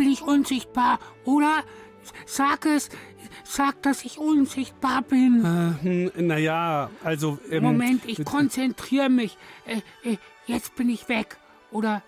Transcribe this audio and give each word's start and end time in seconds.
Bin 0.00 0.10
ich 0.10 0.22
unsichtbar, 0.22 0.98
oder? 1.26 1.62
Sag 2.24 2.64
es, 2.64 2.88
sag, 3.44 3.82
dass 3.82 4.02
ich 4.02 4.16
unsichtbar 4.16 5.02
bin. 5.02 5.44
Äh, 5.44 6.10
hm, 6.14 6.26
naja, 6.26 6.88
also. 7.04 7.38
Ähm, 7.50 7.64
Moment, 7.64 8.06
ich 8.06 8.24
konzentriere 8.24 9.10
mich. 9.10 9.36
Äh, 9.66 9.82
äh, 10.10 10.16
jetzt 10.46 10.74
bin 10.74 10.88
ich 10.88 11.10
weg 11.10 11.36
oder 11.70 12.02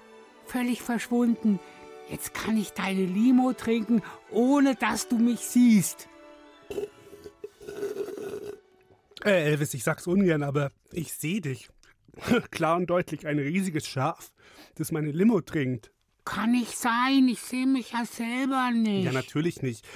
völlig 0.47 0.81
verschwunden. 0.81 1.61
Jetzt 2.09 2.33
kann 2.33 2.57
ich 2.57 2.73
deine 2.73 3.05
Limo 3.05 3.53
trinken, 3.53 4.01
ohne 4.31 4.75
dass 4.75 5.09
du 5.09 5.19
mich 5.19 5.41
siehst. 5.41 6.09
Äh, 9.23 9.51
Elvis, 9.51 9.75
ich 9.75 9.85
sag's 9.85 10.07
ungern, 10.07 10.43
aber 10.43 10.73
ich 10.93 11.13
sehe 11.13 11.43
dich. 11.43 11.69
Klar 12.51 12.79
und 12.79 12.87
deutlich 12.87 13.27
ein 13.27 13.39
riesiges 13.39 13.87
Schaf, 13.87 14.33
das 14.77 14.93
meine 14.93 15.11
Limo 15.11 15.43
trinkt. 15.43 15.93
Kann 16.25 16.53
nicht 16.53 16.77
sein, 16.77 17.29
ich 17.29 17.41
sehe 17.41 17.67
mich 17.67 17.93
ja 17.93 18.05
selber 18.05 18.71
nicht. 18.71 19.05
Ja, 19.05 19.13
natürlich 19.13 19.63
nicht, 19.63 19.87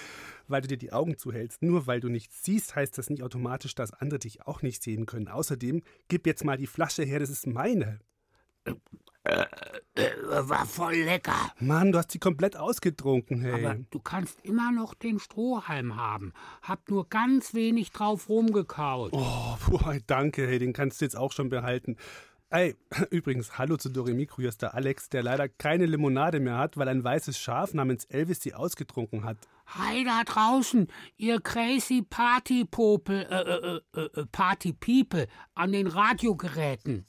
weil 0.48 0.62
du 0.62 0.68
dir 0.68 0.76
die 0.76 0.92
Augen 0.92 1.18
zuhältst. 1.18 1.62
Nur 1.62 1.86
weil 1.86 2.00
du 2.00 2.08
nichts 2.08 2.42
siehst, 2.42 2.74
heißt 2.74 2.98
das 2.98 3.10
nicht 3.10 3.22
automatisch, 3.22 3.74
dass 3.74 3.92
andere 3.92 4.18
dich 4.18 4.46
auch 4.46 4.62
nicht 4.62 4.82
sehen 4.82 5.06
können. 5.06 5.28
Außerdem, 5.28 5.82
gib 6.08 6.26
jetzt 6.26 6.44
mal 6.44 6.56
die 6.56 6.66
Flasche 6.66 7.04
her, 7.04 7.20
das 7.20 7.30
ist 7.30 7.46
meine. 7.46 8.00
Äh, 9.24 9.46
äh, 9.94 10.48
war 10.48 10.66
voll 10.66 10.94
lecker. 10.94 11.52
Mann, 11.58 11.90
du 11.90 11.98
hast 11.98 12.12
sie 12.12 12.18
komplett 12.18 12.56
ausgetrunken, 12.56 13.40
hey. 13.40 13.64
Aber 13.64 13.80
du 13.90 13.98
kannst 13.98 14.40
immer 14.44 14.70
noch 14.70 14.94
den 14.94 15.18
Strohhalm 15.18 15.96
haben. 15.96 16.32
Hab 16.62 16.88
nur 16.90 17.08
ganz 17.08 17.54
wenig 17.54 17.90
drauf 17.90 18.28
rumgekaut. 18.28 19.12
Oh, 19.12 19.56
puh, 19.64 19.80
danke, 20.06 20.46
hey, 20.46 20.58
den 20.58 20.72
kannst 20.72 21.00
du 21.00 21.04
jetzt 21.04 21.16
auch 21.16 21.32
schon 21.32 21.48
behalten. 21.48 21.96
Ey, 22.48 22.76
übrigens, 23.10 23.58
hallo 23.58 23.76
zu 23.76 23.88
Doremikro, 23.88 24.40
hier 24.40 24.52
der 24.52 24.74
Alex, 24.74 25.08
der 25.08 25.24
leider 25.24 25.48
keine 25.48 25.84
Limonade 25.84 26.38
mehr 26.38 26.58
hat, 26.58 26.76
weil 26.76 26.88
ein 26.88 27.02
weißes 27.02 27.38
Schaf 27.38 27.74
namens 27.74 28.04
Elvis 28.04 28.40
sie 28.40 28.54
ausgetrunken 28.54 29.24
hat. 29.24 29.36
Hi 29.66 30.04
da 30.04 30.22
draußen, 30.22 30.86
ihr 31.16 31.40
crazy 31.40 32.02
Party 32.08 32.64
Popel, 32.64 33.26
äh, 33.28 33.98
äh, 34.00 34.20
äh, 34.20 34.26
Party 34.30 34.72
People 34.72 35.26
an 35.56 35.72
den 35.72 35.88
Radiogeräten. 35.88 37.04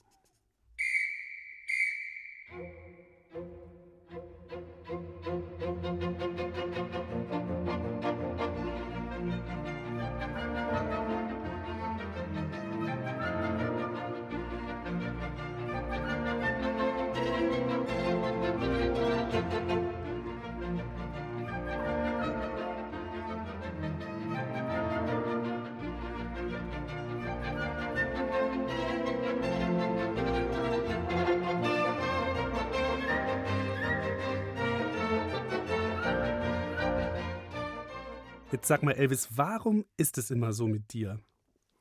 Jetzt 38.57 38.69
sag 38.69 38.81
mal, 38.81 38.93
Elvis, 38.93 39.27
warum 39.35 39.85
ist 39.97 40.17
es 40.17 40.31
immer 40.31 40.51
so 40.51 40.67
mit 40.67 40.91
dir? 40.91 41.19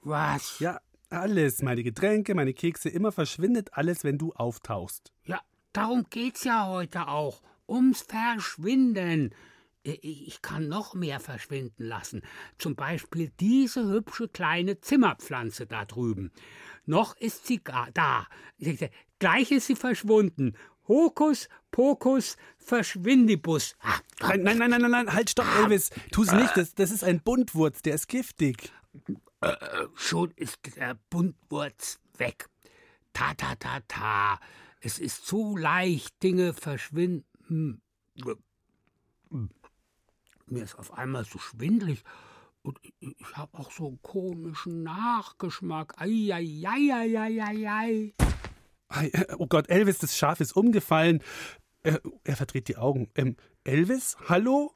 Was? 0.03 0.59
Ja, 0.59 0.79
alles, 1.09 1.63
meine 1.63 1.83
Getränke, 1.83 2.35
meine 2.35 2.53
Kekse, 2.53 2.91
immer 2.91 3.13
verschwindet 3.13 3.73
alles, 3.73 4.05
wenn 4.05 4.19
du 4.19 4.35
auftauchst. 4.35 5.11
Ja, 5.25 5.41
darum 5.73 6.05
geht's 6.11 6.45
ja 6.45 6.67
heute 6.69 7.09
auch. 7.09 7.41
Ums 7.67 8.03
Verschwinden. 8.03 9.35
Ich 9.85 10.43
kann 10.43 10.69
noch 10.69 10.93
mehr 10.93 11.19
verschwinden 11.19 11.83
lassen. 11.83 12.21
Zum 12.59 12.77
Beispiel 12.77 13.33
diese 13.41 13.89
hübsche 13.89 14.29
kleine 14.29 14.79
Zimmerpflanze 14.79 15.67
da 15.67 15.87
drüben. 15.87 16.31
Noch 16.85 17.17
ist 17.17 17.47
sie 17.47 17.63
da. 17.95 18.27
Gleich 19.19 19.51
ist 19.51 19.69
sie 19.69 19.77
verschwunden. 19.77 20.55
Hokus 20.89 21.49
Pokus 21.77 22.39
Verschwindibus. 22.57 23.77
Ah, 23.83 23.99
nein, 24.39 24.57
nein, 24.57 24.71
nein, 24.71 24.81
nein, 24.81 24.91
nein, 24.91 25.13
halt, 25.13 25.29
stopp, 25.29 25.45
Elvis. 25.59 25.91
Tu's 26.11 26.33
nicht, 26.33 26.57
das, 26.57 26.75
das 26.75 26.91
ist 26.91 27.05
ein 27.05 27.21
Buntwurz, 27.21 27.83
der 27.83 27.97
ist 27.97 28.09
giftig. 28.09 28.73
Äh, 29.43 29.55
schon 29.95 30.31
ist 30.37 30.59
der 30.77 30.97
Buntwurz 31.11 31.99
weg. 32.17 32.49
Ta, 33.13 33.35
ta, 33.35 33.57
ta, 33.57 33.81
ta. 33.89 34.41
Es 34.81 34.99
ist 34.99 35.27
zu 35.27 35.55
leicht, 35.55 36.23
Dinge 36.23 36.55
verschwinden. 36.55 37.83
Mir 40.47 40.65
ist 40.65 40.79
auf 40.79 40.95
einmal 40.95 41.27
so 41.27 41.39
schwindlig 41.39 42.05
und 42.63 42.81
ich 43.01 43.15
habe 43.35 43.59
auch 43.59 43.71
so 43.71 43.89
einen 43.89 44.01
komischen 44.01 44.83
Nachgeschmack. 44.83 46.01
Ei, 46.01 46.31
ei, 46.33 46.65
ei, 46.67 46.91
ei, 46.95 47.21
ei, 47.21 47.43
ei, 47.43 47.69
ei. 47.69 48.15
Oh 49.37 49.47
Gott, 49.47 49.69
Elvis, 49.69 49.99
das 49.99 50.17
Schaf 50.17 50.41
ist 50.41 50.57
umgefallen. 50.57 51.21
Er, 51.87 52.01
er 52.25 52.35
verdreht 52.35 52.67
die 52.67 52.77
Augen. 52.77 53.09
Ähm, 53.15 53.37
Elvis, 53.63 54.17
hallo? 54.29 54.73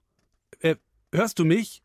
Äh, 0.60 0.76
hörst 1.12 1.40
du 1.40 1.44
mich? 1.44 1.82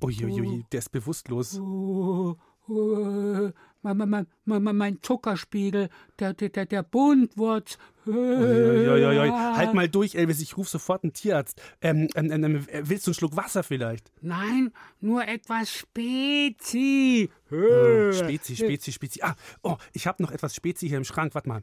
Uiuiui, 0.00 0.64
der 0.70 0.78
ist 0.78 0.92
bewusstlos. 0.92 1.58
Oh, 1.58 2.36
oh, 2.68 3.50
mein, 3.82 3.96
mein, 3.96 4.26
mein, 4.44 4.76
mein 4.76 5.02
Zuckerspiegel, 5.02 5.88
der, 6.20 6.34
der, 6.34 6.66
der 6.66 6.82
Buntwurz. 6.84 7.76
Uiuiui. 8.06 9.30
Halt 9.30 9.74
mal 9.74 9.88
durch, 9.88 10.14
Elvis, 10.14 10.40
ich 10.40 10.56
rufe 10.56 10.70
sofort 10.70 11.02
einen 11.02 11.12
Tierarzt. 11.12 11.60
Ähm, 11.80 12.06
ähm, 12.14 12.30
ähm, 12.30 12.66
willst 12.70 13.08
du 13.08 13.10
einen 13.10 13.14
Schluck 13.16 13.34
Wasser 13.34 13.64
vielleicht? 13.64 14.12
Nein, 14.20 14.72
nur 15.00 15.26
etwas 15.26 15.72
Spezi. 15.72 17.30
Oh, 17.50 18.12
Spezi, 18.12 18.54
Spezi, 18.54 18.92
Spezi. 18.92 19.22
Ah, 19.22 19.34
oh, 19.64 19.76
ich 19.92 20.06
habe 20.06 20.22
noch 20.22 20.30
etwas 20.30 20.54
Spezi 20.54 20.86
hier 20.86 20.98
im 20.98 21.04
Schrank. 21.04 21.34
Warte 21.34 21.48
mal. 21.48 21.62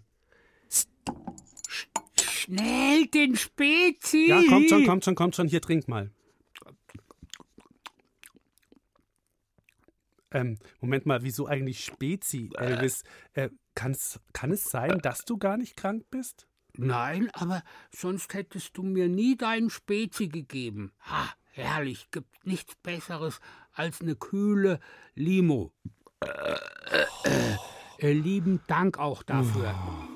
Schnell 2.50 3.06
den 3.06 3.36
Spezi. 3.36 4.28
Ja, 4.28 4.42
kommt 4.50 4.70
schon, 4.70 4.86
kommt 4.86 5.06
schon, 5.06 5.16
kommt 5.16 5.36
schon. 5.36 5.48
Hier, 5.48 5.62
trink 5.62 5.88
mal. 5.88 6.10
Ähm, 10.32 10.58
Moment 10.80 11.06
mal, 11.06 11.22
wieso 11.24 11.46
eigentlich 11.48 11.86
Spezi, 11.86 12.50
Elvis? 12.56 13.04
Äh, 13.34 13.50
kann's, 13.76 14.20
kann 14.34 14.52
es 14.52 14.64
sein, 14.66 15.00
dass 15.00 15.26
du 15.26 15.38
gar 15.38 15.58
nicht 15.58 15.76
krank 15.76 16.06
bist? 16.10 16.48
Nein, 16.78 17.30
aber 17.34 17.64
sonst 17.92 18.34
hättest 18.34 18.78
du 18.78 18.84
mir 18.84 19.10
nie 19.10 19.38
deinen 19.38 19.70
Spezi 19.70 20.28
gegeben. 20.28 20.92
Ha, 21.02 21.34
herrlich, 21.52 22.10
gibt 22.12 22.48
nichts 22.48 22.76
Besseres 22.78 23.40
als 23.74 24.02
eine 24.02 24.16
kühle 24.16 24.80
Limo. 25.14 25.72
Äh, 26.22 26.28
äh, 27.26 27.58
äh, 28.00 28.14
lieben 28.14 28.62
Dank 28.68 28.98
auch 28.98 29.24
dafür. 29.24 29.76
Oh. 29.76 30.09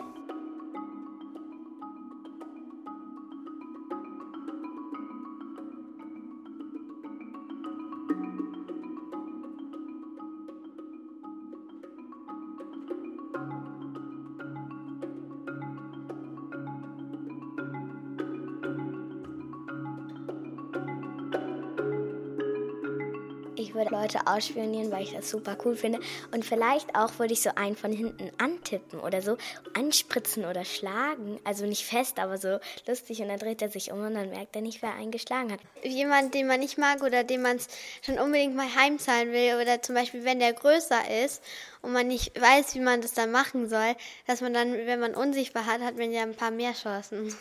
Leute 24.04 24.28
ausspionieren, 24.28 24.92
weil 24.92 25.04
ich 25.04 25.14
das 25.14 25.30
super 25.30 25.58
cool 25.64 25.76
finde. 25.76 26.00
Und 26.32 26.44
vielleicht 26.44 26.94
auch 26.96 27.20
würde 27.20 27.34
ich 27.34 27.42
so 27.42 27.52
einen 27.56 27.78
von 27.78 27.92
hinten 27.92 28.32
antippen 28.38 29.00
oder 29.00 29.22
so, 29.22 29.38
anspritzen 29.74 30.46
oder 30.46 30.66
schlagen. 30.66 31.40
Also 31.46 31.66
nicht 31.66 31.86
fest, 31.86 32.20
aber 32.20 32.38
so 32.38 32.60
lustig. 32.86 33.22
Und 33.22 33.30
dann 33.30 33.40
dreht 33.40 33.62
er 33.62 33.70
sich 33.70 33.92
um 33.92 34.06
und 34.06 34.14
dann 34.14 34.30
merkt 34.30 34.56
er 34.56 34.62
nicht, 34.62 34.82
wer 34.82 34.94
einen 34.94 35.12
geschlagen 35.12 35.54
hat. 35.54 35.60
Jemand, 35.84 36.34
den 36.34 36.48
man 36.48 36.60
nicht 36.60 36.78
mag 36.78 37.02
oder 37.02 37.24
den 37.24 37.42
man 37.42 37.60
schon 38.02 38.20
unbedingt 38.20 38.56
mal 38.56 38.74
heimzahlen 38.76 39.32
will. 39.32 39.62
Oder 39.62 39.82
zum 39.82 39.96
Beispiel, 39.96 40.26
wenn 40.26 40.40
der 40.40 40.54
größer 40.54 41.24
ist 41.24 41.42
und 41.82 41.94
man 41.94 42.08
nicht 42.08 42.40
weiß, 42.40 42.76
wie 42.76 42.82
man 42.82 43.02
das 43.02 43.14
dann 43.14 43.32
machen 43.32 43.70
soll, 43.70 43.96
dass 44.28 44.42
man 44.42 44.54
dann, 44.54 44.74
wenn 44.74 45.00
man 45.00 45.16
unsichtbar 45.16 45.66
hat, 45.66 45.82
hat 45.82 45.98
man 45.98 46.12
ja 46.12 46.24
ein 46.24 46.36
paar 46.36 46.52
mehr 46.52 46.74
Chancen. 46.74 47.34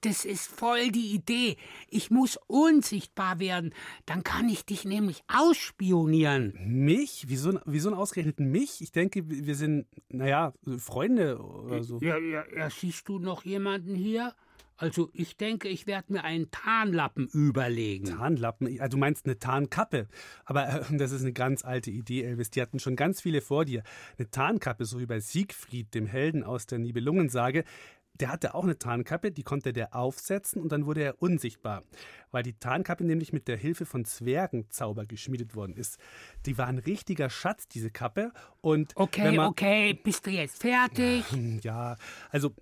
Das 0.00 0.24
ist 0.24 0.46
voll 0.48 0.90
die 0.90 1.14
Idee. 1.14 1.56
Ich 1.88 2.10
muss 2.10 2.38
unsichtbar 2.46 3.38
werden. 3.38 3.72
Dann 4.04 4.24
kann 4.24 4.48
ich 4.48 4.64
dich 4.64 4.84
nämlich 4.84 5.22
ausspionieren. 5.28 6.54
Mich? 6.66 7.26
Wieso, 7.28 7.60
wieso 7.64 7.94
ausgerechnet 7.94 8.40
mich? 8.40 8.80
Ich 8.80 8.90
denke, 8.90 9.22
wir 9.28 9.54
sind, 9.54 9.86
naja, 10.08 10.52
Freunde 10.78 11.38
oder 11.38 11.84
so. 11.84 12.00
Ja, 12.00 12.18
ja, 12.18 12.44
ja, 12.54 12.68
siehst 12.68 13.08
du 13.08 13.18
noch 13.18 13.44
jemanden 13.44 13.94
hier? 13.94 14.34
Also 14.76 15.08
ich 15.12 15.36
denke, 15.36 15.68
ich 15.68 15.86
werde 15.86 16.12
mir 16.12 16.24
einen 16.24 16.50
Tarnlappen 16.50 17.28
überlegen. 17.28 18.06
Tarnlappen? 18.06 18.76
Du 18.90 18.96
meinst 18.96 19.24
eine 19.24 19.38
Tarnkappe. 19.38 20.08
Aber 20.44 20.68
äh, 20.68 20.96
das 20.96 21.12
ist 21.12 21.22
eine 21.22 21.32
ganz 21.32 21.64
alte 21.64 21.90
Idee, 21.90 22.24
Elvis. 22.24 22.50
Die 22.50 22.60
hatten 22.60 22.80
schon 22.80 22.96
ganz 22.96 23.20
viele 23.20 23.40
vor 23.40 23.64
dir. 23.64 23.84
Eine 24.18 24.30
Tarnkappe, 24.30 24.84
so 24.84 24.98
wie 24.98 25.06
bei 25.06 25.20
Siegfried, 25.20 25.94
dem 25.94 26.06
Helden 26.06 26.42
aus 26.42 26.66
der 26.66 26.80
Nibelungensage, 26.80 27.64
der 28.20 28.30
hatte 28.30 28.54
auch 28.54 28.64
eine 28.64 28.78
Tarnkappe, 28.78 29.30
die 29.30 29.42
konnte 29.42 29.72
der 29.72 29.94
aufsetzen 29.94 30.62
und 30.62 30.70
dann 30.70 30.86
wurde 30.86 31.02
er 31.02 31.22
unsichtbar, 31.22 31.82
weil 32.30 32.42
die 32.42 32.58
Tarnkappe 32.58 33.04
nämlich 33.04 33.32
mit 33.32 33.48
der 33.48 33.56
Hilfe 33.56 33.86
von 33.86 34.04
Zwergenzauber 34.04 35.06
geschmiedet 35.06 35.54
worden 35.54 35.76
ist. 35.76 35.98
Die 36.46 36.56
war 36.56 36.66
ein 36.66 36.78
richtiger 36.78 37.28
Schatz, 37.28 37.66
diese 37.66 37.90
Kappe. 37.90 38.32
Und 38.60 38.92
okay, 38.96 39.38
okay, 39.38 39.94
bist 39.94 40.26
du 40.26 40.30
jetzt 40.30 40.60
fertig? 40.60 41.24
Ja, 41.62 41.96
also 42.30 42.52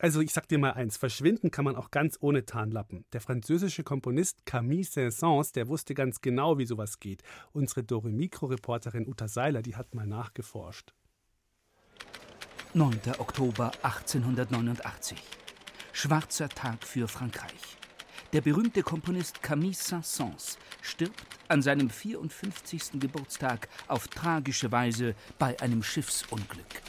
also 0.00 0.20
ich 0.20 0.32
sag 0.32 0.46
dir 0.46 0.58
mal 0.58 0.72
eins, 0.74 0.96
verschwinden 0.96 1.50
kann 1.50 1.64
man 1.64 1.74
auch 1.74 1.90
ganz 1.90 2.18
ohne 2.20 2.44
Tarnlappen. 2.44 3.04
Der 3.12 3.20
französische 3.20 3.82
Komponist 3.82 4.46
Camille 4.46 4.84
Saint-Saëns, 4.84 5.52
der 5.52 5.66
wusste 5.66 5.94
ganz 5.94 6.20
genau, 6.20 6.56
wie 6.58 6.66
sowas 6.66 7.00
geht. 7.00 7.22
Unsere 7.52 7.82
Dore 7.82 8.08
Mikro-Reporterin 8.08 9.08
Uta 9.08 9.26
Seiler, 9.26 9.60
die 9.60 9.74
hat 9.74 9.96
mal 9.96 10.06
nachgeforscht. 10.06 10.94
9. 12.74 13.00
Oktober 13.18 13.72
1889. 13.82 15.16
Schwarzer 15.92 16.50
Tag 16.50 16.84
für 16.84 17.08
Frankreich. 17.08 17.78
Der 18.34 18.42
berühmte 18.42 18.82
Komponist 18.82 19.42
Camille 19.42 19.72
Saint-Saëns 19.72 20.58
stirbt 20.82 21.24
an 21.48 21.62
seinem 21.62 21.88
54. 21.88 23.00
Geburtstag 23.00 23.68
auf 23.86 24.06
tragische 24.08 24.70
Weise 24.70 25.14
bei 25.38 25.58
einem 25.60 25.82
Schiffsunglück. 25.82 26.82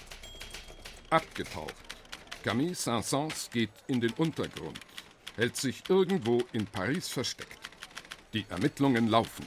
Abgetaucht. 1.12 1.74
Camille 2.44 2.76
Saint-Saëns 2.76 3.50
geht 3.50 3.72
in 3.88 4.02
den 4.02 4.12
Untergrund, 4.14 4.82
hält 5.38 5.56
sich 5.56 5.82
irgendwo 5.88 6.44
in 6.52 6.66
Paris 6.68 7.08
versteckt. 7.08 7.58
Die 8.34 8.46
Ermittlungen 8.50 9.08
laufen. 9.08 9.46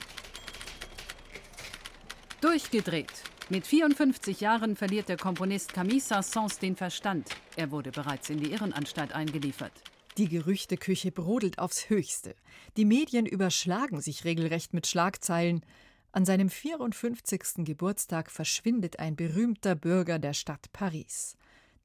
Durchgedreht. 2.41 3.32
Mit 3.53 3.67
54 3.67 4.41
Jahren 4.41 4.77
verliert 4.77 5.11
der 5.11 5.19
Komponist 5.19 5.75
Camille 5.75 6.01
Saint-Saëns 6.01 6.59
den 6.59 6.75
Verstand. 6.75 7.29
Er 7.55 7.71
wurde 7.71 7.91
bereits 7.91 8.31
in 8.31 8.41
die 8.41 8.51
Irrenanstalt 8.51 9.13
eingeliefert. 9.13 9.73
Die 10.17 10.31
Gerüchteküche 10.31 11.13
brodelt 11.13 11.59
aufs 11.59 11.91
Höchste. 11.91 12.35
Die 12.79 12.87
Medien 12.87 13.27
überschlagen 13.27 14.01
sich 14.01 14.25
regelrecht 14.25 14.73
mit 14.73 14.87
Schlagzeilen. 14.87 15.67
An 16.13 16.25
seinem 16.25 16.49
54. 16.49 17.67
Geburtstag 17.67 18.31
verschwindet 18.31 18.99
ein 19.01 19.17
berühmter 19.17 19.75
Bürger 19.75 20.19
der 20.19 20.33
Stadt 20.33 20.73
Paris. 20.73 21.37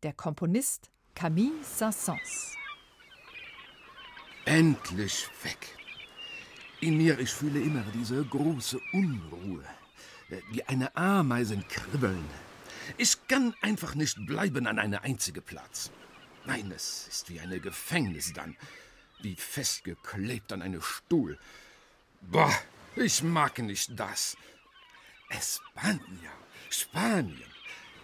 Der 0.03 0.13
Komponist 0.13 0.89
Camille 1.15 1.51
Saint-Saëns. 1.63 2.55
Endlich 4.45 5.27
weg. 5.43 5.75
In 6.79 6.95
mir, 6.95 7.19
ich 7.19 7.31
fühle 7.31 7.59
immer 7.59 7.83
diese 7.93 8.23
große 8.23 8.79
Unruhe 8.93 9.65
wie 10.51 10.63
eine 10.63 10.95
Ameisen 10.95 11.67
kribbeln. 11.67 12.25
Ich 12.97 13.27
kann 13.27 13.53
einfach 13.61 13.95
nicht 13.95 14.25
bleiben 14.25 14.67
an 14.67 14.79
einem 14.79 14.99
einzigen 15.01 15.43
Platz. 15.43 15.91
Nein, 16.45 16.71
es 16.71 17.07
ist 17.07 17.29
wie 17.29 17.39
eine 17.39 17.59
Gefängnis 17.59 18.33
dann, 18.33 18.55
wie 19.21 19.35
festgeklebt 19.35 20.53
an 20.53 20.61
einem 20.61 20.81
Stuhl. 20.81 21.37
Boah, 22.21 22.53
ich 22.95 23.21
mag 23.23 23.59
nicht 23.59 23.99
das. 23.99 24.37
Espanja, 25.29 26.31
Spanien. 26.69 27.51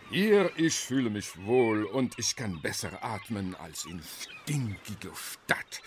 Hier, 0.10 0.52
ich 0.58 0.76
fühle 0.76 1.10
mich 1.10 1.38
wohl 1.46 1.86
und 1.86 2.20
ich 2.20 2.36
kann 2.36 2.62
besser 2.62 3.04
atmen 3.04 3.56
als 3.56 3.86
in 3.86 4.02
stinkige 4.04 5.12
Stadt. 5.16 5.82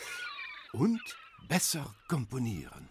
Und 0.73 1.17
besser 1.47 1.95
komponieren. 2.09 2.89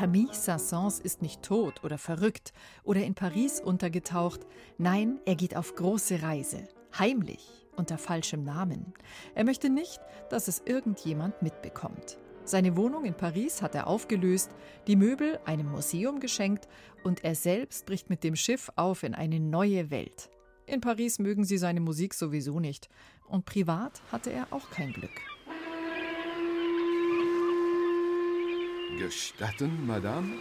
Camille 0.00 0.32
Saint-Saëns 0.32 0.98
ist 0.98 1.20
nicht 1.20 1.42
tot 1.42 1.84
oder 1.84 1.98
verrückt 1.98 2.54
oder 2.84 3.04
in 3.04 3.14
Paris 3.14 3.60
untergetaucht. 3.60 4.40
Nein, 4.78 5.20
er 5.26 5.34
geht 5.34 5.54
auf 5.54 5.74
große 5.74 6.22
Reise. 6.22 6.66
Heimlich, 6.98 7.66
unter 7.76 7.98
falschem 7.98 8.42
Namen. 8.42 8.94
Er 9.34 9.44
möchte 9.44 9.68
nicht, 9.68 10.00
dass 10.30 10.48
es 10.48 10.62
irgendjemand 10.64 11.42
mitbekommt. 11.42 12.16
Seine 12.44 12.78
Wohnung 12.78 13.04
in 13.04 13.12
Paris 13.12 13.60
hat 13.60 13.74
er 13.74 13.88
aufgelöst, 13.88 14.52
die 14.86 14.96
Möbel 14.96 15.38
einem 15.44 15.70
Museum 15.70 16.18
geschenkt 16.18 16.66
und 17.04 17.22
er 17.22 17.34
selbst 17.34 17.84
bricht 17.84 18.08
mit 18.08 18.24
dem 18.24 18.36
Schiff 18.36 18.72
auf 18.76 19.02
in 19.02 19.14
eine 19.14 19.38
neue 19.38 19.90
Welt. 19.90 20.30
In 20.64 20.80
Paris 20.80 21.18
mögen 21.18 21.44
sie 21.44 21.58
seine 21.58 21.80
Musik 21.80 22.14
sowieso 22.14 22.58
nicht 22.58 22.88
und 23.28 23.44
privat 23.44 24.00
hatte 24.10 24.32
er 24.32 24.46
auch 24.50 24.70
kein 24.70 24.94
Glück. 24.94 25.29
Gestatten, 29.00 29.86
Madame? 29.86 30.34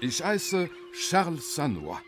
Ich 0.00 0.24
heiße 0.24 0.68
Charles 0.92 1.54
Sanois. 1.54 2.00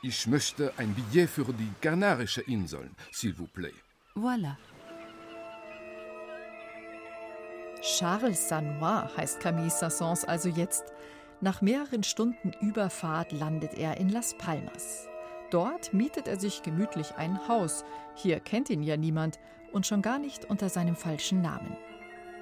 Ich 0.00 0.28
möchte 0.28 0.72
ein 0.76 0.94
Billet 0.94 1.28
für 1.28 1.52
die 1.52 1.72
Kanarischen 1.80 2.44
Inseln, 2.44 2.94
s'il 3.12 3.34
vous 3.36 3.48
plaît. 3.48 3.74
Voilà. 4.14 4.56
Charles 7.82 8.48
Sanois 8.48 9.08
heißt 9.16 9.40
Camille 9.40 9.68
Sassons 9.68 10.24
also 10.24 10.48
jetzt. 10.48 10.84
Nach 11.40 11.60
mehreren 11.60 12.04
Stunden 12.04 12.52
Überfahrt 12.60 13.32
landet 13.32 13.74
er 13.74 13.96
in 13.96 14.10
Las 14.10 14.32
Palmas. 14.38 15.08
Dort 15.50 15.92
mietet 15.92 16.28
er 16.28 16.38
sich 16.38 16.62
gemütlich 16.62 17.16
ein 17.16 17.48
Haus. 17.48 17.84
Hier 18.14 18.38
kennt 18.38 18.70
ihn 18.70 18.84
ja 18.84 18.96
niemand 18.96 19.40
und 19.72 19.88
schon 19.88 20.02
gar 20.02 20.20
nicht 20.20 20.44
unter 20.44 20.68
seinem 20.68 20.94
falschen 20.94 21.42
Namen. 21.42 21.76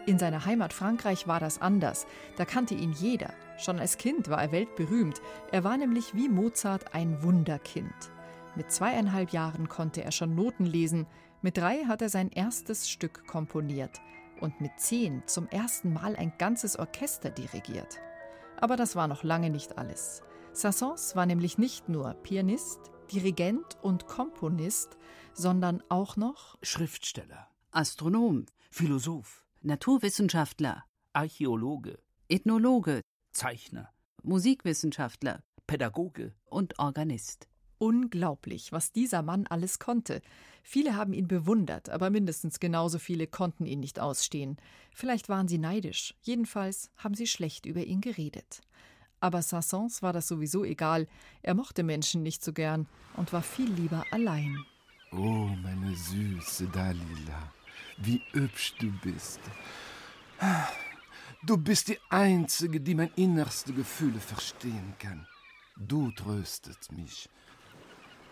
In 0.07 0.19
seiner 0.19 0.45
Heimat 0.45 0.75
Frankreich 0.75 1.27
war 1.27 1.41
das 1.41 1.63
anders. 1.63 2.07
Da 2.37 2.45
kannte 2.45 2.75
ihn 2.75 2.93
jeder. 2.93 3.33
Schon 3.57 3.79
als 3.79 3.97
Kind 3.97 4.29
war 4.29 4.43
er 4.43 4.53
weltberühmt. 4.53 5.23
Er 5.51 5.65
war 5.65 5.79
nämlich 5.79 6.15
wie 6.15 6.29
Mozart 6.29 6.95
ein 6.95 7.23
Wunderkind. 7.23 7.95
Mit 8.55 8.71
zweieinhalb 8.71 9.31
Jahren 9.31 9.69
konnte 9.69 10.05
er 10.05 10.13
schon 10.13 10.35
Noten 10.35 10.67
lesen. 10.67 11.07
Mit 11.41 11.57
drei 11.57 11.85
hat 11.85 12.03
er 12.03 12.11
sein 12.11 12.31
erstes 12.31 12.91
Stück 12.91 13.27
komponiert. 13.27 14.03
Und 14.41 14.61
mit 14.61 14.73
zehn 14.77 15.23
zum 15.27 15.49
ersten 15.49 15.93
Mal 15.93 16.17
ein 16.17 16.35
ganzes 16.37 16.79
Orchester 16.79 17.31
dirigiert. 17.31 17.99
Aber 18.61 18.77
das 18.77 18.97
war 18.97 19.09
noch 19.09 19.23
lange 19.23 19.49
nicht 19.49 19.79
alles. 19.79 20.23
Sassons 20.53 21.17
war 21.17 21.25
nämlich 21.25 21.57
nicht 21.57 21.89
nur 21.89 22.13
Pianist, 22.15 22.79
Dirigent 23.11 23.79
und 23.81 24.07
Komponist, 24.07 24.99
sondern 25.33 25.83
auch 25.89 26.17
noch 26.17 26.57
Schriftsteller, 26.63 27.49
Astronom, 27.71 28.47
Philosoph, 28.71 29.44
Naturwissenschaftler, 29.67 30.85
Archäologe, 31.15 31.99
Ethnologe, 32.29 33.01
Zeichner, 33.33 33.89
Musikwissenschaftler 34.23 35.43
Pädagoge 35.67 36.35
und 36.45 36.79
Organist. 36.79 37.49
Unglaublich, 37.79 38.73
was 38.73 38.93
dieser 38.93 39.23
Mann 39.23 39.47
alles 39.47 39.79
konnte. 39.79 40.21
Viele 40.63 40.97
haben 40.97 41.15
ihn 41.15 41.29
bewundert, 41.29 41.89
aber 41.89 42.11
mindestens 42.11 42.61
genauso 42.61 42.99
viele 42.99 43.27
konnten 43.27 43.65
ihn 43.65 43.81
nicht 43.81 44.01
ausstehen. 44.01 44.59
Vielleicht 44.95 45.31
waren 45.31 45.49
sie 45.49 45.57
neidisch, 45.57 46.15
jedenfalls 46.21 46.91
haben 46.99 47.15
sie 47.15 47.27
schlecht 47.27 47.65
über 47.65 47.85
ihn 47.85 48.03
geredet. 48.03 48.61
Aber 49.19 49.41
Sassons 49.41 50.03
war 50.03 50.13
das 50.13 50.29
sowieso 50.29 50.63
egal. 50.65 51.09
Er 51.41 51.55
mochte 51.55 51.85
Menschen 51.85 52.23
nicht 52.23 52.45
so 52.45 52.53
gern 52.53 52.87
und 53.17 53.33
war 53.33 53.43
viel 53.43 53.71
lieber 53.73 54.05
allein. 54.11 54.63
Oh, 55.11 55.49
meine 55.63 55.97
süße 55.97 56.67
Dalila, 56.67 57.54
wie 57.99 58.21
hübsch 58.33 58.75
du 58.79 58.91
bist. 59.03 59.41
Du 61.43 61.57
bist 61.57 61.89
die 61.89 61.99
Einzige, 62.11 62.81
die 62.81 62.95
mein 62.95 63.13
innerste 63.17 63.73
Gefühle 63.73 64.21
verstehen 64.21 64.95
kann. 64.99 65.27
du 65.77 66.11
tröstet 66.13 66.91
mich. 66.93 67.29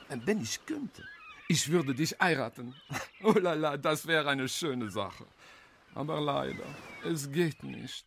Wenn 0.08 0.40
ich 0.40 0.64
könnte, 0.66 1.02
ich 1.48 1.68
würde 1.70 1.94
dich 1.94 2.16
heiraten. 2.20 2.74
Oh 3.24 3.32
la 3.38 3.54
la, 3.54 3.76
das 3.76 4.06
wäre 4.06 4.28
eine 4.30 4.48
schöne 4.48 4.90
Sache. 4.90 5.26
Aber 5.94 6.20
leider, 6.20 6.64
es 7.04 7.30
geht 7.30 7.62
nicht. 7.62 8.06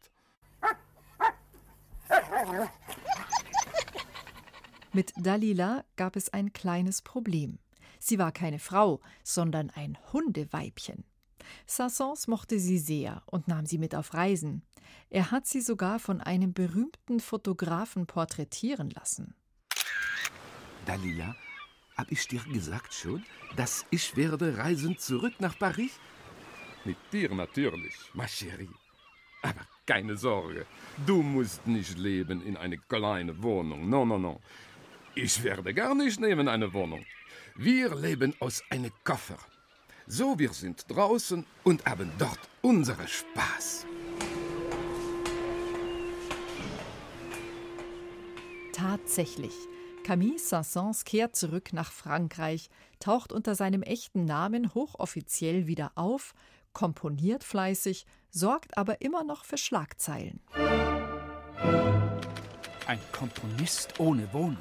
Mit 4.93 5.13
Dalila 5.17 5.83
gab 5.95 6.15
es 6.15 6.29
ein 6.29 6.53
kleines 6.53 7.01
Problem. 7.01 7.59
Sie 7.99 8.17
war 8.19 8.31
keine 8.31 8.59
Frau, 8.59 9.01
sondern 9.23 9.69
ein 9.71 9.97
Hundeweibchen. 10.13 11.03
Sassons 11.65 12.27
mochte 12.27 12.59
sie 12.59 12.77
sehr 12.77 13.23
und 13.25 13.47
nahm 13.47 13.65
sie 13.65 13.77
mit 13.77 13.95
auf 13.95 14.13
Reisen. 14.13 14.63
Er 15.09 15.31
hat 15.31 15.47
sie 15.47 15.61
sogar 15.61 15.99
von 15.99 16.21
einem 16.21 16.53
berühmten 16.53 17.19
Fotografen 17.19 18.05
porträtieren 18.07 18.89
lassen. 18.89 19.35
Dalila, 20.85 21.35
hab 21.97 22.11
ich 22.11 22.27
dir 22.27 22.41
gesagt 22.51 22.93
schon, 22.93 23.23
dass 23.55 23.85
ich 23.89 24.15
werde 24.15 24.57
reisen 24.57 24.97
zurück 24.97 25.33
nach 25.39 25.57
Paris? 25.57 25.99
Mit 26.83 26.97
dir 27.11 27.33
natürlich, 27.33 27.95
ma 28.13 28.25
chérie. 28.25 28.69
Aber 29.41 29.65
keine 29.85 30.15
Sorge, 30.17 30.65
du 31.05 31.21
musst 31.21 31.65
nicht 31.67 31.97
leben 31.97 32.41
in 32.41 32.57
eine 32.57 32.77
kleine 32.77 33.41
Wohnung. 33.41 33.89
No, 33.89 34.05
no, 34.05 34.17
no. 34.17 34.41
Ich 35.15 35.41
werde 35.43 35.73
gar 35.73 35.95
nicht 35.95 36.19
nehmen 36.19 36.47
eine 36.47 36.73
Wohnung. 36.73 37.05
Wir 37.55 37.95
leben 37.95 38.33
aus 38.39 38.63
einem 38.69 38.91
Koffer. 39.03 39.37
So, 40.07 40.37
wir 40.37 40.53
sind 40.53 40.85
draußen 40.87 41.43
und 41.63 41.83
haben 41.85 42.11
dort 42.19 42.37
unsere 42.61 43.07
Spaß. 43.07 43.87
Tatsächlich. 48.71 49.53
Camille 50.03 50.37
Saint-Saëns 50.37 51.05
kehrt 51.05 51.35
zurück 51.35 51.73
nach 51.73 51.91
Frankreich, 51.91 52.69
taucht 52.99 53.31
unter 53.33 53.55
seinem 53.55 53.81
echten 53.81 54.25
Namen 54.25 54.75
hochoffiziell 54.75 55.65
wieder 55.65 55.91
auf, 55.95 56.35
komponiert 56.73 57.43
fleißig, 57.43 58.05
sorgt 58.29 58.77
aber 58.77 59.01
immer 59.01 59.23
noch 59.23 59.43
für 59.43 59.57
Schlagzeilen. 59.57 60.39
Ein 62.85 62.99
Komponist 63.11 63.99
ohne 63.99 64.31
Wohnung. 64.31 64.57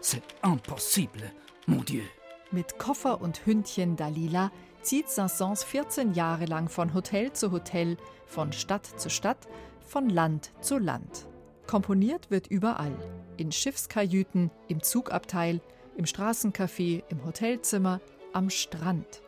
C'est 0.00 0.22
impossible, 0.42 1.30
mon 1.66 1.84
Dieu. 1.84 2.04
Mit 2.50 2.78
Koffer 2.78 3.20
und 3.20 3.44
Hündchen 3.44 3.96
Dalila 3.96 4.50
zieht 4.82 5.08
Saint-Saëns 5.08 5.64
14 5.64 6.14
Jahre 6.14 6.46
lang 6.46 6.68
von 6.68 6.94
Hotel 6.94 7.32
zu 7.32 7.52
Hotel, 7.52 7.96
von 8.26 8.52
Stadt 8.52 8.86
zu 8.86 9.10
Stadt, 9.10 9.48
von 9.86 10.08
Land 10.08 10.52
zu 10.60 10.78
Land. 10.78 11.26
Komponiert 11.66 12.30
wird 12.30 12.46
überall. 12.46 12.96
In 13.36 13.52
Schiffskajüten, 13.52 14.50
im 14.68 14.82
Zugabteil, 14.82 15.60
im 15.96 16.04
Straßencafé, 16.04 17.02
im 17.08 17.24
Hotelzimmer, 17.24 18.00
am 18.32 18.50
Strand. 18.50 19.22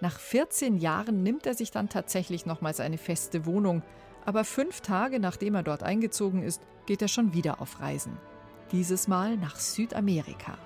Nach 0.00 0.18
14 0.18 0.78
Jahren 0.78 1.22
nimmt 1.22 1.46
er 1.46 1.54
sich 1.54 1.70
dann 1.70 1.88
tatsächlich 1.88 2.46
nochmals 2.46 2.80
eine 2.80 2.98
feste 2.98 3.46
Wohnung, 3.46 3.82
aber 4.24 4.44
fünf 4.44 4.80
Tage 4.80 5.20
nachdem 5.20 5.54
er 5.54 5.62
dort 5.62 5.82
eingezogen 5.82 6.42
ist, 6.42 6.62
geht 6.86 7.02
er 7.02 7.08
schon 7.08 7.32
wieder 7.32 7.60
auf 7.60 7.80
Reisen. 7.80 8.16
Dieses 8.72 9.08
Mal 9.08 9.36
nach 9.36 9.56
Südamerika. 9.56 10.58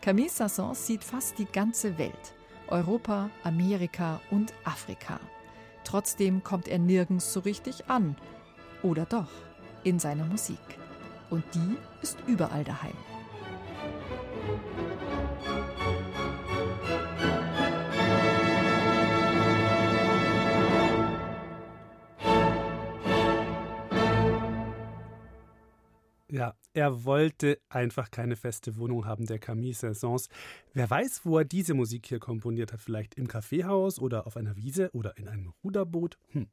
Camille 0.00 0.28
Saint-Saëns 0.28 0.86
sieht 0.86 1.04
fast 1.04 1.38
die 1.38 1.46
ganze 1.46 1.96
Welt. 1.96 2.34
Europa, 2.68 3.30
Amerika 3.42 4.20
und 4.30 4.52
Afrika. 4.64 5.20
Trotzdem 5.84 6.42
kommt 6.42 6.68
er 6.68 6.78
nirgends 6.78 7.32
so 7.32 7.40
richtig 7.40 7.88
an. 7.88 8.16
Oder 8.82 9.06
doch? 9.06 9.28
in 9.84 9.98
seiner 9.98 10.24
Musik. 10.24 10.58
Und 11.30 11.44
die 11.54 11.76
ist 12.02 12.18
überall 12.26 12.64
daheim. 12.64 12.94
Ja, 26.28 26.52
er 26.74 27.04
wollte 27.04 27.60
einfach 27.68 28.10
keine 28.10 28.36
feste 28.36 28.76
Wohnung 28.76 29.06
haben, 29.06 29.26
der 29.26 29.38
Camille 29.38 29.74
Saint-Saëns. 29.74 30.28
Wer 30.74 30.90
weiß, 30.90 31.22
wo 31.24 31.38
er 31.38 31.44
diese 31.44 31.72
Musik 31.72 32.06
hier 32.06 32.18
komponiert 32.18 32.72
hat. 32.72 32.80
Vielleicht 32.80 33.14
im 33.14 33.28
Kaffeehaus 33.28 33.98
oder 33.98 34.26
auf 34.26 34.36
einer 34.36 34.56
Wiese 34.56 34.90
oder 34.92 35.16
in 35.16 35.28
einem 35.28 35.54
Ruderboot. 35.62 36.18
Hm. 36.32 36.48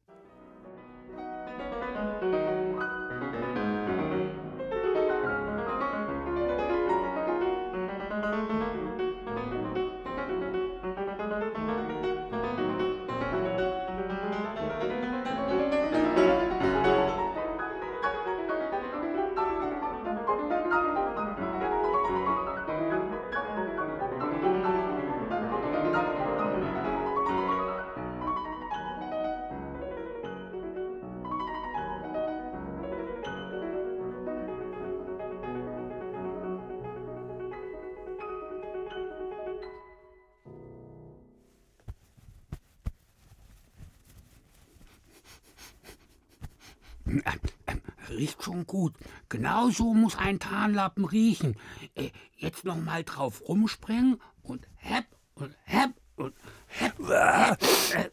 Riecht 48.10 48.42
schon 48.42 48.66
gut. 48.66 48.94
Genau 49.28 49.70
so 49.70 49.94
muss 49.94 50.16
ein 50.16 50.38
Tarnlappen 50.38 51.04
riechen. 51.04 51.56
Äh, 51.94 52.10
jetzt 52.36 52.64
noch 52.64 52.76
mal 52.76 53.04
drauf 53.04 53.42
rumspringen 53.48 54.20
und 54.42 54.66
hepp 54.76 55.06
und 55.34 55.54
hepp 55.64 55.92
und 56.16 56.34
hepp. 56.66 57.00
Ah, 57.08 57.56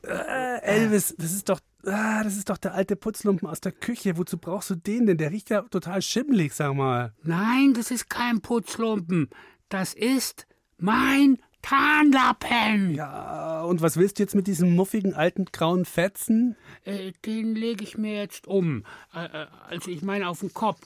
äh, 0.03 0.62
Elvis, 0.62 1.15
das 1.18 1.34
ist 1.34 1.50
doch 1.50 1.60
ah, 1.86 2.24
das 2.24 2.36
ist 2.38 2.50
doch 2.50 2.58
der 2.58 2.74
alte 2.74 2.96
Putzlumpen 2.96 3.48
aus 3.48 3.62
der 3.62 3.72
Küche. 3.72 4.18
Wozu 4.18 4.38
brauchst 4.38 4.70
du 4.70 4.75
den 4.75 5.06
denn? 5.06 5.18
Der 5.18 5.32
riecht 5.32 5.50
ja 5.50 5.62
total 5.62 6.01
schimmelig, 6.01 6.53
sag 6.53 6.74
mal. 6.75 7.13
Nein, 7.24 7.74
das 7.74 7.91
ist 7.91 8.10
kein 8.10 8.41
Putzlumpen. 8.41 9.29
Das 9.70 9.94
ist 9.94 10.48
mein 10.77 11.38
Tarnlappen. 11.62 12.96
Ja, 12.96 13.63
und 13.63 13.82
was 13.82 13.98
willst 13.98 14.20
du 14.20 14.24
jetzt 14.24 14.36
mit 14.36 14.48
diesem 14.48 14.75
muffigen 14.75 15.13
alten 15.13 15.46
grauen 15.46 15.86
Fetzen? 15.86 16.56
Äh, 16.86 17.12
den 17.25 17.56
lege 17.56 17.84
ich 17.84 17.98
mir 17.98 18.16
jetzt 18.16 18.48
um. 18.48 18.84
Äh, 19.13 19.25
äh, 19.25 19.48
also 19.70 19.92
ich 19.92 20.01
meine 20.01 20.30
auf 20.30 20.39
den 20.39 20.54
Kopf. 20.54 20.80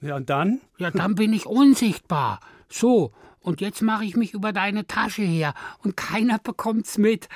Ja, 0.00 0.16
und 0.16 0.28
dann? 0.28 0.60
Ja, 0.78 0.90
dann 0.90 1.14
bin 1.14 1.32
ich 1.32 1.46
unsichtbar. 1.46 2.40
So, 2.68 3.12
und 3.46 3.60
jetzt 3.60 3.80
mache 3.80 4.04
ich 4.04 4.16
mich 4.16 4.34
über 4.34 4.52
deine 4.52 4.88
Tasche 4.88 5.22
her 5.22 5.54
und 5.84 5.96
keiner 5.96 6.40
bekommt's 6.40 6.98
mit. 6.98 7.28